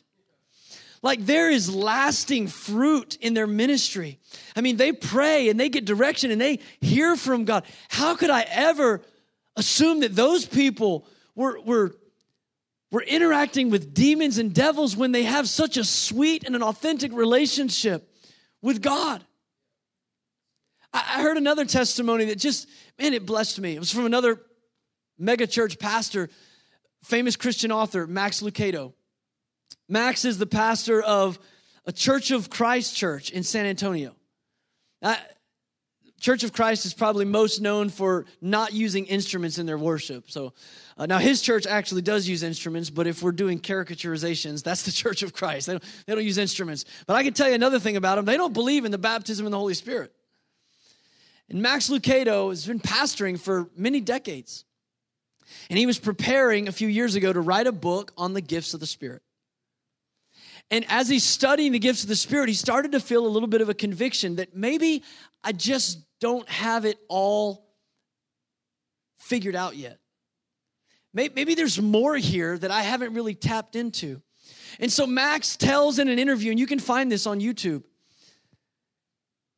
Like 1.07 1.25
there 1.25 1.49
is 1.49 1.73
lasting 1.73 2.47
fruit 2.47 3.15
in 3.21 3.33
their 3.33 3.47
ministry. 3.47 4.19
I 4.57 4.61
mean, 4.61 4.75
they 4.75 4.91
pray 4.91 5.47
and 5.47 5.57
they 5.57 5.69
get 5.69 5.85
direction 5.85 6.31
and 6.31 6.41
they 6.41 6.59
hear 6.81 7.15
from 7.15 7.45
God. 7.45 7.63
How 7.87 8.17
could 8.17 8.29
I 8.29 8.41
ever 8.41 9.01
assume 9.55 10.01
that 10.01 10.17
those 10.17 10.45
people 10.45 11.07
were, 11.33 11.61
were, 11.61 11.95
were 12.91 13.03
interacting 13.03 13.69
with 13.69 13.93
demons 13.93 14.37
and 14.37 14.53
devils 14.53 14.97
when 14.97 15.13
they 15.13 15.23
have 15.23 15.47
such 15.47 15.77
a 15.77 15.85
sweet 15.85 16.43
and 16.43 16.57
an 16.57 16.61
authentic 16.61 17.13
relationship 17.13 18.13
with 18.61 18.81
God? 18.81 19.23
I 20.91 21.21
heard 21.21 21.37
another 21.37 21.63
testimony 21.63 22.25
that 22.25 22.37
just, 22.37 22.67
man, 22.99 23.13
it 23.13 23.25
blessed 23.25 23.61
me. 23.61 23.77
It 23.77 23.79
was 23.79 23.93
from 23.93 24.05
another 24.05 24.41
megachurch 25.17 25.79
pastor, 25.79 26.29
famous 27.05 27.37
Christian 27.37 27.71
author, 27.71 28.07
Max 28.07 28.41
Lucado. 28.41 28.91
Max 29.89 30.25
is 30.25 30.37
the 30.37 30.45
pastor 30.45 31.01
of 31.01 31.39
a 31.85 31.91
Church 31.91 32.31
of 32.31 32.49
Christ 32.49 32.95
church 32.95 33.31
in 33.31 33.43
San 33.43 33.65
Antonio. 33.65 34.13
church 36.19 36.43
of 36.43 36.51
Christ 36.51 36.85
is 36.85 36.93
probably 36.93 37.23
most 37.23 37.61
known 37.61 37.89
for 37.89 38.25
not 38.41 38.73
using 38.73 39.05
instruments 39.05 39.57
in 39.57 39.65
their 39.65 39.77
worship. 39.77 40.29
So 40.29 40.53
uh, 40.97 41.05
now 41.05 41.19
his 41.19 41.41
church 41.41 41.65
actually 41.65 42.01
does 42.01 42.27
use 42.27 42.43
instruments, 42.43 42.89
but 42.89 43.07
if 43.07 43.23
we're 43.23 43.31
doing 43.31 43.59
caricaturizations, 43.59 44.63
that's 44.63 44.83
the 44.83 44.91
Church 45.03 45.23
of 45.23 45.31
Christ. 45.31 45.67
They 45.67 45.73
don't, 45.73 45.83
they 46.05 46.15
don't 46.15 46.25
use 46.25 46.37
instruments. 46.37 46.83
But 47.05 47.15
I 47.15 47.23
can 47.23 47.33
tell 47.33 47.47
you 47.47 47.55
another 47.55 47.79
thing 47.79 47.95
about 47.95 48.15
them 48.15 48.25
they 48.25 48.37
don't 48.37 48.53
believe 48.53 48.83
in 48.83 48.91
the 48.91 48.97
baptism 48.97 49.45
in 49.45 49.51
the 49.51 49.59
Holy 49.59 49.73
Spirit. 49.73 50.11
And 51.49 51.61
Max 51.61 51.89
Lucado 51.89 52.49
has 52.49 52.65
been 52.65 52.81
pastoring 52.81 53.39
for 53.39 53.69
many 53.77 54.01
decades. 54.01 54.65
And 55.69 55.79
he 55.79 55.85
was 55.85 55.97
preparing 55.97 56.67
a 56.67 56.73
few 56.73 56.89
years 56.89 57.15
ago 57.15 57.31
to 57.31 57.39
write 57.39 57.67
a 57.67 57.71
book 57.71 58.11
on 58.17 58.33
the 58.33 58.41
gifts 58.41 58.73
of 58.73 58.81
the 58.81 58.85
Spirit. 58.85 59.21
And 60.69 60.85
as 60.89 61.07
he's 61.07 61.23
studying 61.23 61.71
the 61.71 61.79
gifts 61.79 62.03
of 62.03 62.09
the 62.09 62.15
Spirit, 62.15 62.49
he 62.49 62.55
started 62.55 62.91
to 62.91 62.99
feel 62.99 63.25
a 63.25 63.29
little 63.29 63.47
bit 63.47 63.61
of 63.61 63.69
a 63.69 63.73
conviction 63.73 64.35
that 64.35 64.55
maybe 64.55 65.03
I 65.43 65.53
just 65.53 65.99
don't 66.19 66.47
have 66.49 66.85
it 66.85 66.97
all 67.07 67.69
figured 69.19 69.55
out 69.55 69.75
yet. 69.75 69.99
Maybe 71.13 71.55
there's 71.55 71.81
more 71.81 72.15
here 72.15 72.57
that 72.57 72.69
I 72.69 72.81
haven't 72.81 73.13
really 73.13 73.33
tapped 73.33 73.75
into. 73.75 74.21
And 74.79 74.91
so 74.91 75.07
Max 75.07 75.55
tells 75.55 75.97
in 75.99 76.09
an 76.09 76.19
interview, 76.19 76.51
and 76.51 76.59
you 76.59 76.67
can 76.67 76.79
find 76.79 77.11
this 77.11 77.25
on 77.25 77.39
YouTube. 77.39 77.83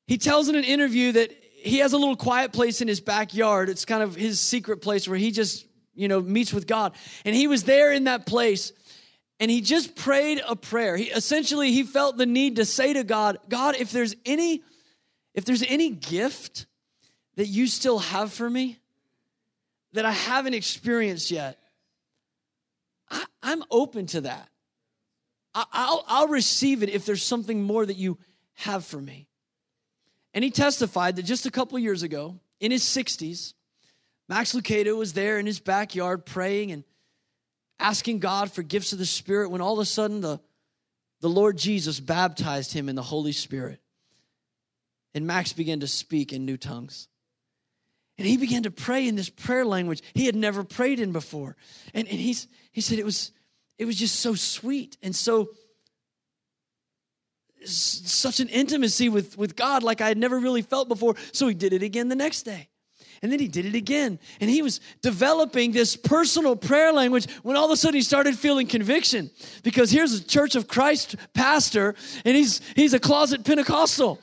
He 0.08 0.18
tells 0.18 0.48
in 0.48 0.56
an 0.56 0.64
interview 0.64 1.12
that 1.14 1.32
he 1.32 1.80
has 1.80 1.92
a 1.92 1.98
little 1.98 2.16
quiet 2.16 2.54
place 2.54 2.82
in 2.82 2.88
his 2.88 3.02
backyard. 3.02 3.68
It's 3.68 3.84
kind 3.84 4.02
of 4.02 4.16
his 4.16 4.40
secret 4.40 4.82
place 4.82 5.08
where 5.08 5.18
he 5.18 5.32
just, 5.32 5.68
you 5.94 6.08
know, 6.08 6.22
meets 6.22 6.54
with 6.54 6.66
God. 6.66 6.94
And 7.26 7.36
he 7.36 7.48
was 7.48 7.64
there 7.64 7.92
in 7.92 8.06
that 8.06 8.26
place 8.26 8.72
and 9.40 9.50
he 9.50 9.62
just 9.62 9.96
prayed 9.96 10.42
a 10.48 10.56
prayer. 10.56 10.98
He 10.98 11.06
essentially 11.06 11.72
he 11.72 11.84
felt 11.84 12.18
the 12.18 12.26
need 12.26 12.58
to 12.58 12.66
say 12.66 12.94
to 12.94 13.04
God, 13.04 13.38
God, 13.48 13.76
if 13.80 13.92
there's 13.92 14.16
any 14.26 14.62
if 15.34 15.46
there's 15.46 15.64
any 15.64 15.90
gift 15.90 16.66
that 17.36 17.48
you 17.48 17.68
still 17.68 18.00
have 18.00 18.34
for 18.34 18.50
me 18.50 18.78
that 19.94 20.06
I 20.06 20.12
haven't 20.12 20.54
experienced 20.54 21.32
yet, 21.32 21.58
I, 23.10 23.24
am 23.44 23.64
open 23.72 24.08
to 24.08 24.22
that. 24.22 24.50
I, 25.56 25.66
I'll, 25.72 26.04
I'll 26.08 26.28
receive 26.28 26.84
it 26.84 26.90
if 26.90 27.06
there's 27.06 27.24
something 27.24 27.64
more 27.64 27.86
that 27.86 27.96
you 27.96 28.18
have 28.56 28.86
for 28.86 29.00
me. 29.00 29.28
And 30.34 30.44
he 30.44 30.52
testified 30.52 31.16
that 31.16 31.24
just 31.24 31.46
a 31.46 31.52
couple 31.52 31.80
years 31.80 32.04
ago, 32.04 32.40
in 32.60 32.72
his 32.72 32.84
60s, 32.84 33.54
Max 34.28 34.54
Lucado 34.54 34.98
was 34.98 35.14
there 35.14 35.40
in 35.40 35.46
his 35.46 35.60
backyard 35.60 36.26
praying 36.26 36.72
and 36.72 36.84
asking 37.80 38.20
God 38.20 38.52
for 38.52 38.64
gifts 38.64 38.94
of 38.94 39.00
the 39.00 39.06
Spirit 39.06 39.50
when 39.50 39.62
all 39.62 39.74
of 39.74 39.80
a 39.80 39.86
sudden 39.86 40.22
the, 40.22 40.40
the 41.22 41.30
Lord 41.30 41.58
Jesus 41.58 42.00
baptized 42.00 42.74
him 42.74 42.90
in 42.90 42.96
the 42.96 43.02
Holy 43.02 43.32
Spirit. 43.32 43.80
And 45.14 45.26
Max 45.26 45.54
began 45.54 45.80
to 45.80 45.88
speak 45.88 46.34
in 46.34 46.46
new 46.46 46.58
tongues. 46.58 47.08
And 48.18 48.28
he 48.28 48.38
began 48.38 48.64
to 48.64 48.72
pray 48.72 49.08
in 49.08 49.16
this 49.16 49.30
prayer 49.30 49.66
language 49.66 50.02
he 50.14 50.26
had 50.26 50.36
never 50.36 50.64
prayed 50.64 51.00
in 51.00 51.14
before. 51.14 51.56
And, 51.94 52.08
and 52.08 52.20
he's, 52.20 52.48
he 52.72 52.82
said 52.82 53.00
it 53.00 53.06
was, 53.06 53.32
it 53.78 53.86
was 53.86 53.96
just 53.96 54.20
so 54.20 54.36
sweet 54.36 54.98
and 55.02 55.16
so 55.16 55.50
such 57.66 58.40
an 58.40 58.48
intimacy 58.50 59.10
with, 59.10 59.38
with 59.38 59.56
God 59.56 59.84
like 59.84 60.02
I 60.02 60.08
had 60.08 60.18
never 60.18 60.40
really 60.40 60.62
felt 60.62 60.88
before. 60.88 61.16
So 61.32 61.48
he 61.48 61.54
did 61.54 61.74
it 61.74 61.84
again 61.84 62.08
the 62.10 62.16
next 62.16 62.44
day. 62.44 62.70
And 63.22 63.32
then 63.32 63.40
he 63.40 63.48
did 63.48 63.66
it 63.66 63.76
again. 63.76 64.20
And 64.40 64.50
he 64.50 64.62
was 64.62 64.80
developing 65.02 65.72
this 65.72 65.96
personal 65.96 66.56
prayer 66.56 66.94
language 66.94 67.30
when 67.44 67.58
all 67.58 67.66
of 67.66 67.72
a 67.72 67.78
sudden 67.78 67.96
he 67.96 68.02
started 68.02 68.38
feeling 68.38 68.68
conviction. 68.68 69.30
Because 69.64 69.92
here's 69.92 70.14
a 70.14 70.24
Church 70.24 70.56
of 70.56 70.68
Christ 70.68 71.16
pastor, 71.34 71.96
and 72.24 72.36
he's 72.36 72.62
he's 72.76 72.94
a 72.94 73.00
closet 73.00 73.44
Pentecostal. 73.44 74.20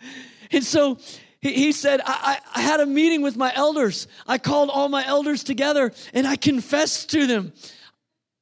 and 0.50 0.64
so 0.64 0.98
he, 1.40 1.52
he 1.52 1.72
said, 1.72 2.00
I, 2.04 2.38
I 2.54 2.60
had 2.60 2.80
a 2.80 2.86
meeting 2.86 3.22
with 3.22 3.36
my 3.36 3.52
elders. 3.54 4.06
I 4.26 4.38
called 4.38 4.70
all 4.70 4.88
my 4.88 5.06
elders 5.06 5.42
together 5.42 5.92
and 6.12 6.26
I 6.26 6.36
confessed 6.36 7.10
to 7.10 7.26
them. 7.26 7.52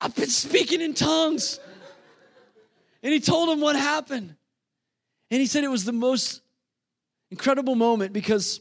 I've 0.01 0.15
been 0.15 0.31
speaking 0.31 0.81
in 0.81 0.95
tongues. 0.95 1.61
And 3.03 3.13
he 3.13 3.21
told 3.21 3.49
them 3.49 3.61
what 3.61 3.77
happened. 3.77 4.35
And 5.31 5.41
he 5.41 5.47
said 5.47 5.63
it 5.63 5.69
was 5.69 5.85
the 5.85 5.93
most 5.93 6.43
incredible 7.31 7.75
moment 7.75 8.13
because 8.13 8.61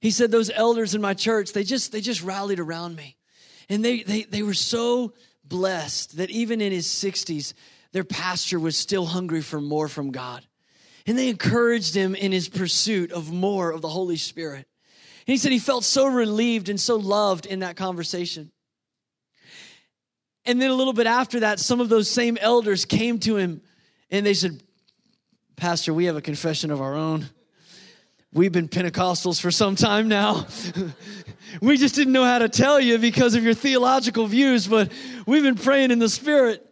he 0.00 0.10
said 0.10 0.30
those 0.30 0.50
elders 0.50 0.94
in 0.94 1.00
my 1.00 1.14
church, 1.14 1.52
they 1.52 1.64
just 1.64 1.92
they 1.92 2.00
just 2.00 2.22
rallied 2.22 2.60
around 2.60 2.96
me. 2.96 3.16
And 3.68 3.84
they 3.84 4.02
they 4.02 4.22
they 4.24 4.42
were 4.42 4.54
so 4.54 5.12
blessed 5.44 6.16
that 6.16 6.30
even 6.30 6.60
in 6.60 6.72
his 6.72 6.86
60s, 6.86 7.52
their 7.92 8.04
pastor 8.04 8.58
was 8.58 8.76
still 8.76 9.06
hungry 9.06 9.42
for 9.42 9.60
more 9.60 9.88
from 9.88 10.10
God. 10.10 10.46
And 11.06 11.18
they 11.18 11.28
encouraged 11.28 11.94
him 11.94 12.14
in 12.14 12.32
his 12.32 12.48
pursuit 12.48 13.12
of 13.12 13.32
more 13.32 13.70
of 13.70 13.80
the 13.80 13.88
Holy 13.88 14.16
Spirit. 14.16 14.66
And 15.26 15.32
he 15.32 15.36
said 15.36 15.52
he 15.52 15.58
felt 15.58 15.84
so 15.84 16.06
relieved 16.06 16.68
and 16.68 16.80
so 16.80 16.96
loved 16.96 17.46
in 17.46 17.60
that 17.60 17.76
conversation. 17.76 18.50
And 20.44 20.60
then 20.60 20.70
a 20.70 20.74
little 20.74 20.92
bit 20.92 21.06
after 21.06 21.40
that, 21.40 21.60
some 21.60 21.80
of 21.80 21.88
those 21.88 22.10
same 22.10 22.36
elders 22.40 22.84
came 22.84 23.18
to 23.20 23.36
him 23.36 23.62
and 24.10 24.26
they 24.26 24.34
said, 24.34 24.60
Pastor, 25.62 25.94
we 25.94 26.06
have 26.06 26.16
a 26.16 26.20
confession 26.20 26.72
of 26.72 26.80
our 26.80 26.96
own. 26.96 27.28
We've 28.32 28.50
been 28.50 28.68
Pentecostals 28.68 29.40
for 29.40 29.52
some 29.52 29.76
time 29.76 30.08
now. 30.08 30.48
we 31.62 31.76
just 31.76 31.94
didn't 31.94 32.12
know 32.12 32.24
how 32.24 32.40
to 32.40 32.48
tell 32.48 32.80
you 32.80 32.98
because 32.98 33.36
of 33.36 33.44
your 33.44 33.54
theological 33.54 34.26
views, 34.26 34.66
but 34.66 34.90
we've 35.24 35.44
been 35.44 35.54
praying 35.54 35.92
in 35.92 36.00
the 36.00 36.08
Spirit. 36.08 36.68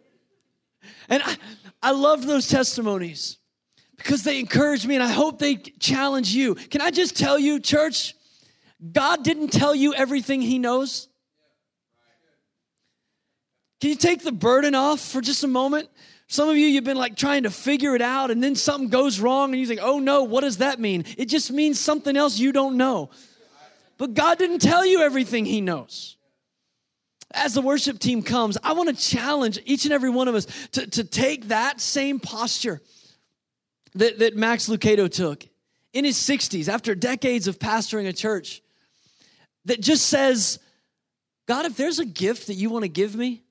And 1.07 1.23
I, 1.23 1.37
I 1.81 1.91
love 1.91 2.25
those 2.25 2.49
testimonies 2.49 3.37
because 3.95 4.23
they 4.25 4.41
encourage 4.41 4.85
me 4.85 4.95
and 4.95 5.03
I 5.05 5.11
hope 5.13 5.39
they 5.39 5.55
challenge 5.55 6.35
you. 6.35 6.55
Can 6.55 6.81
I 6.81 6.91
just 6.91 7.15
tell 7.15 7.39
you, 7.39 7.61
church, 7.61 8.13
God 8.91 9.23
didn't 9.23 9.53
tell 9.53 9.73
you 9.73 9.93
everything 9.93 10.41
He 10.41 10.59
knows. 10.59 11.07
Can 13.79 13.91
you 13.91 13.95
take 13.95 14.21
the 14.21 14.33
burden 14.33 14.75
off 14.75 14.99
for 14.99 15.21
just 15.21 15.45
a 15.45 15.47
moment? 15.47 15.87
Some 16.31 16.47
of 16.47 16.55
you, 16.55 16.65
you've 16.65 16.85
been 16.85 16.95
like 16.95 17.17
trying 17.17 17.43
to 17.43 17.51
figure 17.51 17.93
it 17.93 18.01
out, 18.01 18.31
and 18.31 18.41
then 18.41 18.55
something 18.55 18.87
goes 18.87 19.19
wrong, 19.19 19.51
and 19.51 19.59
you 19.59 19.67
think, 19.67 19.81
oh 19.83 19.99
no, 19.99 20.23
what 20.23 20.41
does 20.41 20.59
that 20.59 20.79
mean? 20.79 21.03
It 21.17 21.25
just 21.25 21.51
means 21.51 21.77
something 21.77 22.15
else 22.15 22.39
you 22.39 22.53
don't 22.53 22.77
know. 22.77 23.09
But 23.97 24.13
God 24.13 24.37
didn't 24.37 24.59
tell 24.59 24.85
you 24.85 25.01
everything 25.01 25.43
He 25.43 25.59
knows. 25.59 26.15
As 27.33 27.53
the 27.53 27.61
worship 27.61 27.99
team 27.99 28.23
comes, 28.23 28.57
I 28.63 28.71
want 28.71 28.87
to 28.87 28.95
challenge 28.95 29.59
each 29.65 29.83
and 29.83 29.93
every 29.93 30.09
one 30.09 30.29
of 30.29 30.35
us 30.35 30.47
to, 30.71 30.87
to 30.87 31.03
take 31.03 31.49
that 31.49 31.81
same 31.81 32.17
posture 32.17 32.79
that, 33.95 34.19
that 34.19 34.33
Max 34.33 34.69
Lucado 34.69 35.11
took 35.11 35.45
in 35.91 36.05
his 36.05 36.15
60s 36.15 36.69
after 36.69 36.95
decades 36.95 37.49
of 37.49 37.59
pastoring 37.59 38.07
a 38.07 38.13
church 38.13 38.61
that 39.65 39.81
just 39.81 40.05
says, 40.07 40.59
God, 41.45 41.65
if 41.65 41.75
there's 41.75 41.99
a 41.99 42.05
gift 42.05 42.47
that 42.47 42.53
you 42.53 42.69
want 42.69 42.83
to 42.83 42.89
give 42.89 43.15
me, 43.15 43.43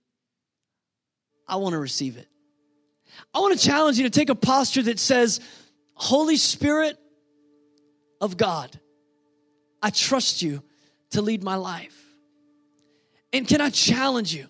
I 1.47 1.57
want 1.57 1.75
to 1.75 1.79
receive 1.79 2.17
it. 2.17 2.27
I 3.35 3.41
want 3.41 3.59
to 3.59 3.67
challenge 3.67 3.99
you 3.99 4.05
to 4.05 4.11
take 4.11 4.31
a 4.31 4.35
posture 4.35 4.83
that 4.83 4.99
says, 4.99 5.41
Holy 5.95 6.37
Spirit 6.37 6.97
of 8.21 8.37
God, 8.37 8.79
I 9.83 9.91
trust 9.91 10.43
you 10.43 10.63
to 11.11 11.23
lead 11.23 11.43
my 11.43 11.57
life. 11.57 11.97
And 13.33 13.47
can 13.47 13.61
I 13.61 13.71
challenge 13.71 14.35
you 14.35 14.47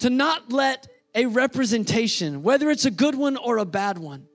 to 0.00 0.10
not 0.10 0.52
let 0.52 0.88
a 1.14 1.26
representation, 1.26 2.42
whether 2.42 2.70
it's 2.70 2.84
a 2.84 2.90
good 2.90 3.14
one 3.14 3.36
or 3.36 3.58
a 3.58 3.64
bad 3.64 3.98
one, 3.98 4.26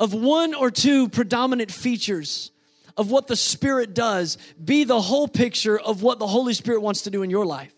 of 0.00 0.12
one 0.14 0.54
or 0.54 0.70
two 0.70 1.08
predominant 1.08 1.70
features 1.70 2.50
of 2.96 3.10
what 3.10 3.26
the 3.26 3.36
Spirit 3.36 3.94
does 3.94 4.38
be 4.62 4.84
the 4.84 5.00
whole 5.00 5.28
picture 5.28 5.78
of 5.78 6.02
what 6.02 6.18
the 6.18 6.26
Holy 6.26 6.54
Spirit 6.54 6.80
wants 6.80 7.02
to 7.02 7.10
do 7.10 7.22
in 7.22 7.30
your 7.30 7.46
life. 7.46 7.74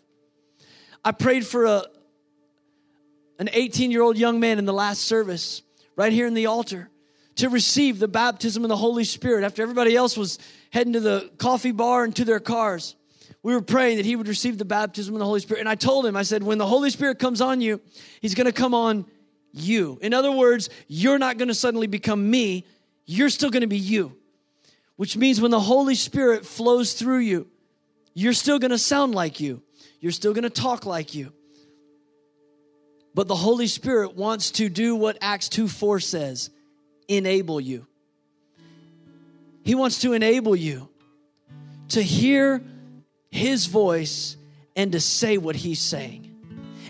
I 1.04 1.12
prayed 1.12 1.46
for 1.46 1.66
a, 1.66 1.84
an 3.38 3.48
18 3.52 3.90
year 3.90 4.02
old 4.02 4.16
young 4.16 4.40
man 4.40 4.58
in 4.58 4.64
the 4.64 4.72
last 4.72 5.02
service, 5.02 5.62
right 5.96 6.12
here 6.12 6.26
in 6.26 6.34
the 6.34 6.46
altar, 6.46 6.90
to 7.36 7.48
receive 7.48 7.98
the 7.98 8.08
baptism 8.08 8.64
of 8.64 8.68
the 8.68 8.76
Holy 8.76 9.04
Spirit 9.04 9.44
after 9.44 9.62
everybody 9.62 9.94
else 9.94 10.16
was 10.16 10.38
heading 10.70 10.94
to 10.94 11.00
the 11.00 11.30
coffee 11.38 11.72
bar 11.72 12.04
and 12.04 12.14
to 12.16 12.24
their 12.24 12.40
cars. 12.40 12.96
We 13.42 13.54
were 13.54 13.62
praying 13.62 13.98
that 13.98 14.06
he 14.06 14.16
would 14.16 14.28
receive 14.28 14.58
the 14.58 14.64
baptism 14.64 15.14
of 15.14 15.20
the 15.20 15.24
Holy 15.24 15.40
Spirit. 15.40 15.60
And 15.60 15.68
I 15.68 15.74
told 15.74 16.04
him, 16.06 16.16
I 16.16 16.22
said, 16.22 16.42
when 16.42 16.58
the 16.58 16.66
Holy 16.66 16.90
Spirit 16.90 17.18
comes 17.18 17.40
on 17.40 17.60
you, 17.60 17.80
he's 18.20 18.34
going 18.34 18.46
to 18.46 18.52
come 18.52 18.74
on 18.74 19.06
you. 19.52 19.98
In 20.02 20.14
other 20.14 20.32
words, 20.32 20.68
you're 20.88 21.18
not 21.18 21.38
going 21.38 21.48
to 21.48 21.54
suddenly 21.54 21.86
become 21.86 22.28
me, 22.28 22.64
you're 23.04 23.30
still 23.30 23.50
going 23.50 23.60
to 23.60 23.68
be 23.68 23.78
you. 23.78 24.16
Which 24.96 25.16
means 25.16 25.40
when 25.40 25.50
the 25.50 25.60
Holy 25.60 25.94
Spirit 25.94 26.44
flows 26.44 26.94
through 26.94 27.18
you, 27.18 27.46
you're 28.14 28.32
still 28.32 28.58
going 28.58 28.70
to 28.70 28.78
sound 28.78 29.14
like 29.14 29.40
you. 29.40 29.62
You're 30.00 30.12
still 30.12 30.32
going 30.32 30.44
to 30.44 30.50
talk 30.50 30.86
like 30.86 31.14
you. 31.14 31.32
But 33.16 33.28
the 33.28 33.34
Holy 33.34 33.66
Spirit 33.66 34.14
wants 34.14 34.50
to 34.52 34.68
do 34.68 34.94
what 34.94 35.16
Acts 35.22 35.48
2 35.48 35.68
4 35.68 36.00
says 36.00 36.50
enable 37.08 37.58
you. 37.58 37.86
He 39.64 39.74
wants 39.74 40.02
to 40.02 40.12
enable 40.12 40.54
you 40.54 40.90
to 41.88 42.02
hear 42.02 42.62
His 43.30 43.66
voice 43.66 44.36
and 44.76 44.92
to 44.92 45.00
say 45.00 45.38
what 45.38 45.56
He's 45.56 45.80
saying. 45.80 46.30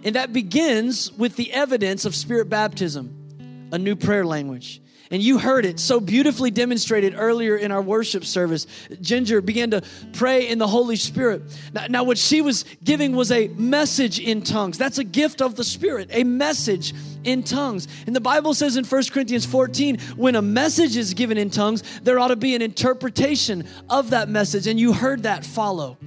And 0.03 0.17
that 0.17 0.33
begins 0.33 1.13
with 1.13 1.37
the 1.37 1.53
evidence 1.53 2.05
of 2.05 2.13
spirit 2.17 2.49
baptism, 2.49 3.69
a 3.71 3.79
new 3.79 3.95
prayer 3.95 4.27
language. 4.27 4.83
And 5.11 5.23
you 5.23 5.39
heard 5.39 5.65
it 5.65 5.79
so 5.79 6.01
beautifully 6.01 6.51
demonstrated 6.51 7.15
earlier 7.17 7.57
in 7.57 7.71
our 7.71 7.83
worship 7.83 8.25
service. 8.25 8.67
Ginger 9.01 9.41
began 9.41 9.71
to 9.71 9.83
pray 10.13 10.49
in 10.49 10.59
the 10.59 10.67
Holy 10.67 10.97
Spirit. 10.97 11.43
Now, 11.73 11.87
now, 11.89 12.05
what 12.05 12.19
she 12.19 12.43
was 12.43 12.65
giving 12.83 13.15
was 13.15 13.31
a 13.31 13.49
message 13.49 14.19
in 14.19 14.43
tongues. 14.43 14.79
That's 14.79 14.99
a 14.99 15.05
gift 15.05 15.41
of 15.41 15.55
the 15.55 15.65
Spirit, 15.65 16.09
a 16.13 16.25
message 16.25 16.93
in 17.25 17.43
tongues. 17.43 17.87
And 18.07 18.17
the 18.17 18.21
Bible 18.21 18.55
says 18.55 18.77
in 18.77 18.85
1 18.85 19.03
Corinthians 19.13 19.47
14, 19.47 19.99
when 20.17 20.35
a 20.35 20.43
message 20.43 20.97
is 20.97 21.15
given 21.15 21.39
in 21.39 21.51
tongues, 21.51 21.83
there 22.03 22.19
ought 22.19 22.29
to 22.29 22.37
be 22.37 22.55
an 22.55 22.63
interpretation 22.63 23.67
of 23.89 24.11
that 24.11 24.29
message. 24.29 24.67
And 24.67 24.79
you 24.79 24.93
heard 24.93 25.23
that 25.23 25.45
follow. 25.45 25.99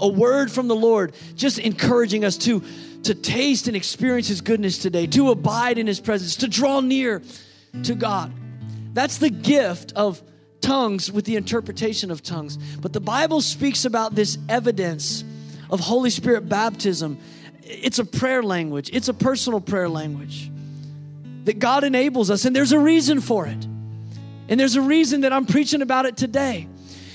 A 0.00 0.08
word 0.08 0.50
from 0.52 0.68
the 0.68 0.76
Lord, 0.76 1.14
just 1.34 1.58
encouraging 1.58 2.24
us 2.24 2.36
to 2.38 2.62
to 3.04 3.14
taste 3.14 3.68
and 3.68 3.76
experience 3.76 4.28
His 4.28 4.40
goodness 4.40 4.78
today, 4.78 5.06
to 5.08 5.30
abide 5.30 5.78
in 5.78 5.86
His 5.86 6.00
presence, 6.00 6.36
to 6.36 6.48
draw 6.48 6.80
near 6.80 7.22
to 7.84 7.94
God. 7.94 8.32
That's 8.92 9.18
the 9.18 9.30
gift 9.30 9.92
of 9.94 10.22
tongues 10.60 11.10
with 11.10 11.24
the 11.24 11.36
interpretation 11.36 12.10
of 12.10 12.22
tongues. 12.22 12.56
But 12.80 12.92
the 12.92 13.00
Bible 13.00 13.40
speaks 13.40 13.84
about 13.84 14.14
this 14.14 14.38
evidence 14.48 15.24
of 15.70 15.80
Holy 15.80 16.10
Spirit 16.10 16.48
baptism. 16.48 17.18
It's 17.62 17.98
a 17.98 18.04
prayer 18.04 18.42
language, 18.42 18.90
it's 18.92 19.08
a 19.08 19.14
personal 19.14 19.60
prayer 19.60 19.88
language 19.88 20.50
that 21.44 21.58
God 21.58 21.84
enables 21.84 22.30
us, 22.30 22.44
and 22.44 22.54
there's 22.54 22.72
a 22.72 22.78
reason 22.78 23.20
for 23.20 23.46
it. 23.46 23.66
And 24.50 24.58
there's 24.58 24.76
a 24.76 24.82
reason 24.82 25.22
that 25.22 25.32
I'm 25.32 25.46
preaching 25.46 25.82
about 25.82 26.06
it 26.06 26.16
today. 26.16 26.68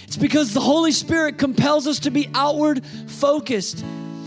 It's 0.03 0.17
because 0.17 0.53
the 0.53 0.59
Holy 0.59 0.91
Spirit 0.91 1.37
compels 1.37 1.87
us 1.87 1.99
to 1.99 2.11
be 2.11 2.29
outward 2.33 2.85
focused 2.85 3.83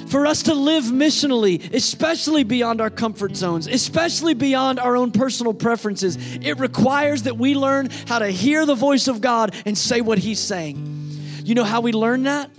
for 0.07 0.26
us 0.26 0.44
to 0.44 0.54
live 0.54 0.84
missionally, 0.84 1.72
especially 1.74 2.44
beyond 2.44 2.80
our 2.80 2.90
comfort 2.90 3.36
zones, 3.36 3.66
especially 3.66 4.34
beyond 4.34 4.78
our 4.78 4.96
own 4.96 5.11
personal 5.11 5.54
preferences, 5.54 6.16
it 6.42 6.59
requires 6.59 7.24
that 7.24 7.36
we 7.36 7.54
learn 7.54 7.88
how 8.07 8.18
to 8.18 8.28
hear 8.28 8.66
the 8.66 8.74
voice 8.74 9.09
of 9.09 9.20
God 9.20 9.54
and 9.64 9.76
say 9.76 10.00
what 10.00 10.18
He's 10.18 10.40
saying. 10.40 11.11
You 11.44 11.54
know 11.54 11.64
how 11.64 11.80
we 11.80 11.92
learn 11.92 12.24
that? 12.24 12.50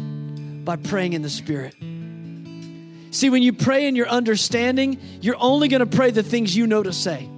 By 0.65 0.75
praying 0.75 1.13
in 1.13 1.21
the 1.21 1.29
Spirit. 1.29 1.75
See, 3.11 3.29
when 3.29 3.41
you 3.41 3.53
pray 3.53 3.87
in 3.87 3.95
your 3.95 4.07
understanding, 4.07 4.99
you're 5.21 5.37
only 5.39 5.69
going 5.69 5.79
to 5.79 5.97
pray 5.97 6.11
the 6.11 6.23
things 6.23 6.55
you 6.55 6.67
know 6.67 6.83
to 6.83 6.93
say. 6.93 7.29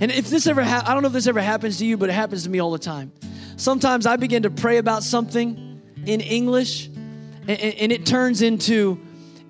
And 0.00 0.10
if 0.10 0.30
this 0.30 0.46
ever, 0.46 0.64
ha- 0.64 0.82
I 0.86 0.94
don't 0.94 1.02
know 1.02 1.08
if 1.08 1.12
this 1.12 1.26
ever 1.26 1.42
happens 1.42 1.78
to 1.78 1.86
you, 1.86 1.96
but 1.96 2.08
it 2.08 2.12
happens 2.14 2.44
to 2.44 2.50
me 2.50 2.58
all 2.58 2.70
the 2.70 2.78
time. 2.78 3.12
Sometimes 3.56 4.06
I 4.06 4.16
begin 4.16 4.44
to 4.44 4.50
pray 4.50 4.78
about 4.78 5.02
something 5.02 5.82
in 6.06 6.20
English, 6.22 6.88
and, 7.50 7.74
and 7.74 7.92
it 7.92 8.06
turns 8.06 8.42
into, 8.42 9.00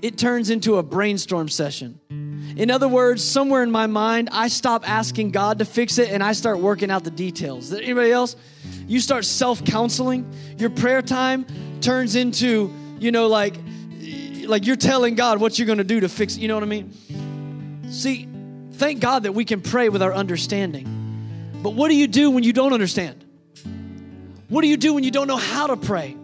it 0.03 0.16
turns 0.16 0.51
into 0.51 0.78
a 0.78 0.82
brainstorm 0.82 1.48
session. 1.48 2.01
In 2.57 2.70
other 2.70 2.88
words, 2.88 3.22
somewhere 3.22 3.62
in 3.62 3.70
my 3.70 3.86
mind, 3.86 4.28
I 4.32 4.48
stop 4.48 4.88
asking 4.88 5.30
God 5.30 5.59
to 5.61 5.64
fix 5.64 5.98
it 5.98 6.11
and 6.11 6.22
I 6.22 6.32
start 6.32 6.59
working 6.59 6.90
out 6.90 7.05
the 7.05 7.11
details. 7.11 7.72
Anybody 7.72 8.12
else? 8.12 8.36
You 8.86 9.01
start 9.01 9.24
self 9.24 9.64
counseling. 9.64 10.30
Your 10.59 10.70
prayer 10.70 11.03
time 11.03 11.46
turns 11.80 12.16
into, 12.16 12.72
you 12.98 13.12
know, 13.12 13.28
like, 13.28 13.55
like 14.46 14.66
you're 14.66 14.76
telling 14.76 15.14
God 15.14 15.40
what 15.40 15.59
you're 15.59 15.66
going 15.66 15.78
to 15.78 15.84
do 15.84 16.01
to 16.01 16.09
fix 16.09 16.36
it. 16.36 16.40
You 16.40 16.48
know 16.48 16.55
what 16.55 16.64
I 16.64 16.66
mean? 16.66 17.88
See, 17.90 18.28
thank 18.72 19.01
God 19.01 19.22
that 19.22 19.32
we 19.32 19.44
can 19.44 19.61
pray 19.61 19.88
with 19.88 20.03
our 20.03 20.12
understanding. 20.12 21.59
But 21.62 21.74
what 21.74 21.88
do 21.88 21.96
you 21.96 22.09
do 22.09 22.30
when 22.30 22.42
you 22.42 22.53
don't 22.53 22.72
understand? 22.72 23.24
What 24.48 24.62
do 24.62 24.68
you 24.68 24.76
do 24.76 24.94
when 24.94 25.05
you 25.05 25.11
don't 25.11 25.28
know 25.28 25.36
how 25.36 25.68
to 25.68 25.76
pray? 25.76 26.16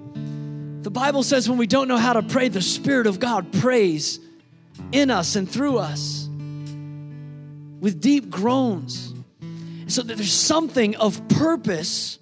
The 0.87 0.93
Bible 0.93 1.25
says 1.25 1.49
when 1.49 1.59
we 1.59 1.67
don't 1.67 1.89
know 1.89 1.97
how 1.97 2.13
to 2.13 2.23
pray, 2.23 2.47
the 2.47 2.63
Spirit 2.63 3.09
of 3.09 3.19
God 3.19 3.53
prays 3.55 4.21
in 4.93 5.11
us 5.11 5.35
and 5.35 5.51
through 5.51 5.79
us 5.79 6.29
with 7.81 8.01
deep 8.01 8.31
groans. 8.31 9.13
So 9.89 10.03
that 10.03 10.17
there's 10.17 10.33
something 10.33 10.95
of 10.95 11.27
purpose 11.27 12.21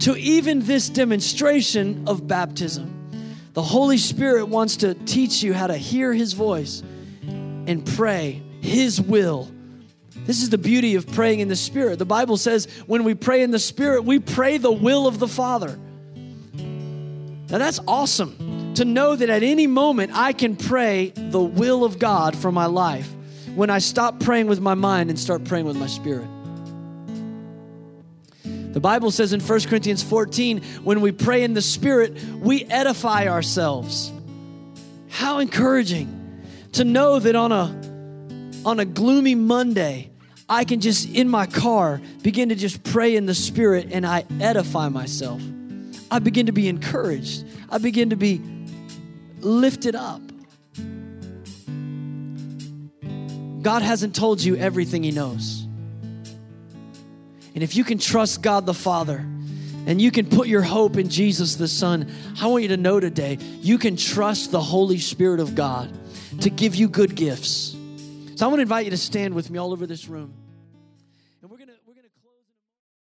to 0.00 0.16
even 0.16 0.66
this 0.66 0.88
demonstration 0.88 2.08
of 2.08 2.26
baptism. 2.26 3.12
The 3.52 3.62
Holy 3.62 3.98
Spirit 3.98 4.46
wants 4.46 4.78
to 4.78 4.94
teach 4.94 5.44
you 5.44 5.54
how 5.54 5.68
to 5.68 5.76
hear 5.76 6.12
His 6.12 6.32
voice 6.32 6.82
and 7.22 7.86
pray 7.86 8.42
His 8.60 9.00
will 9.00 9.48
this 10.26 10.42
is 10.42 10.50
the 10.50 10.58
beauty 10.58 10.94
of 10.94 11.06
praying 11.06 11.40
in 11.40 11.48
the 11.48 11.56
Spirit. 11.56 11.98
The 11.98 12.04
Bible 12.04 12.36
says 12.36 12.66
when 12.86 13.02
we 13.04 13.14
pray 13.14 13.42
in 13.42 13.50
the 13.50 13.58
Spirit, 13.58 14.04
we 14.04 14.18
pray 14.18 14.58
the 14.58 14.70
will 14.70 15.06
of 15.06 15.18
the 15.18 15.26
Father. 15.26 15.78
Now 17.52 17.58
that's 17.58 17.80
awesome 17.86 18.72
to 18.76 18.86
know 18.86 19.14
that 19.14 19.28
at 19.28 19.42
any 19.42 19.66
moment 19.66 20.12
I 20.14 20.32
can 20.32 20.56
pray 20.56 21.10
the 21.14 21.42
will 21.42 21.84
of 21.84 21.98
God 21.98 22.34
for 22.34 22.50
my 22.50 22.64
life 22.64 23.06
when 23.54 23.68
I 23.68 23.78
stop 23.78 24.20
praying 24.20 24.46
with 24.46 24.62
my 24.62 24.72
mind 24.72 25.10
and 25.10 25.18
start 25.18 25.44
praying 25.44 25.66
with 25.66 25.76
my 25.76 25.86
spirit. 25.86 26.26
The 28.42 28.80
Bible 28.80 29.10
says 29.10 29.34
in 29.34 29.40
1 29.40 29.60
Corinthians 29.64 30.02
14, 30.02 30.62
when 30.82 31.02
we 31.02 31.12
pray 31.12 31.42
in 31.42 31.52
the 31.52 31.60
Spirit, 31.60 32.18
we 32.40 32.64
edify 32.64 33.28
ourselves. 33.28 34.10
How 35.10 35.40
encouraging 35.40 36.42
to 36.72 36.84
know 36.84 37.18
that 37.18 37.36
on 37.36 37.52
a 37.52 37.66
on 38.64 38.80
a 38.80 38.86
gloomy 38.86 39.34
Monday, 39.34 40.10
I 40.48 40.64
can 40.64 40.80
just, 40.80 41.06
in 41.06 41.28
my 41.28 41.44
car, 41.44 42.00
begin 42.22 42.48
to 42.48 42.54
just 42.54 42.82
pray 42.82 43.14
in 43.14 43.26
the 43.26 43.34
Spirit 43.34 43.88
and 43.92 44.06
I 44.06 44.24
edify 44.40 44.88
myself. 44.88 45.42
I 46.12 46.18
begin 46.18 46.44
to 46.44 46.52
be 46.52 46.68
encouraged. 46.68 47.46
I 47.70 47.78
begin 47.78 48.10
to 48.10 48.16
be 48.16 48.38
lifted 49.38 49.94
up. 49.94 50.20
God 53.62 53.80
hasn't 53.80 54.14
told 54.14 54.42
you 54.42 54.56
everything 54.56 55.04
He 55.04 55.10
knows. 55.10 55.66
And 57.54 57.62
if 57.62 57.76
you 57.76 57.82
can 57.82 57.96
trust 57.96 58.42
God 58.42 58.66
the 58.66 58.74
Father 58.74 59.24
and 59.86 60.02
you 60.02 60.10
can 60.10 60.28
put 60.28 60.48
your 60.48 60.60
hope 60.60 60.98
in 60.98 61.08
Jesus 61.08 61.54
the 61.54 61.66
Son, 61.66 62.12
I 62.38 62.46
want 62.46 62.62
you 62.62 62.68
to 62.68 62.76
know 62.76 63.00
today 63.00 63.38
you 63.62 63.78
can 63.78 63.96
trust 63.96 64.50
the 64.50 64.60
Holy 64.60 64.98
Spirit 64.98 65.40
of 65.40 65.54
God 65.54 65.90
to 66.42 66.50
give 66.50 66.74
you 66.74 66.90
good 66.90 67.14
gifts. 67.14 67.74
So 68.36 68.44
I 68.44 68.48
want 68.48 68.58
to 68.58 68.62
invite 68.62 68.84
you 68.84 68.90
to 68.90 68.98
stand 68.98 69.32
with 69.32 69.48
me 69.48 69.58
all 69.58 69.72
over 69.72 69.86
this 69.86 70.08
room. 70.08 70.41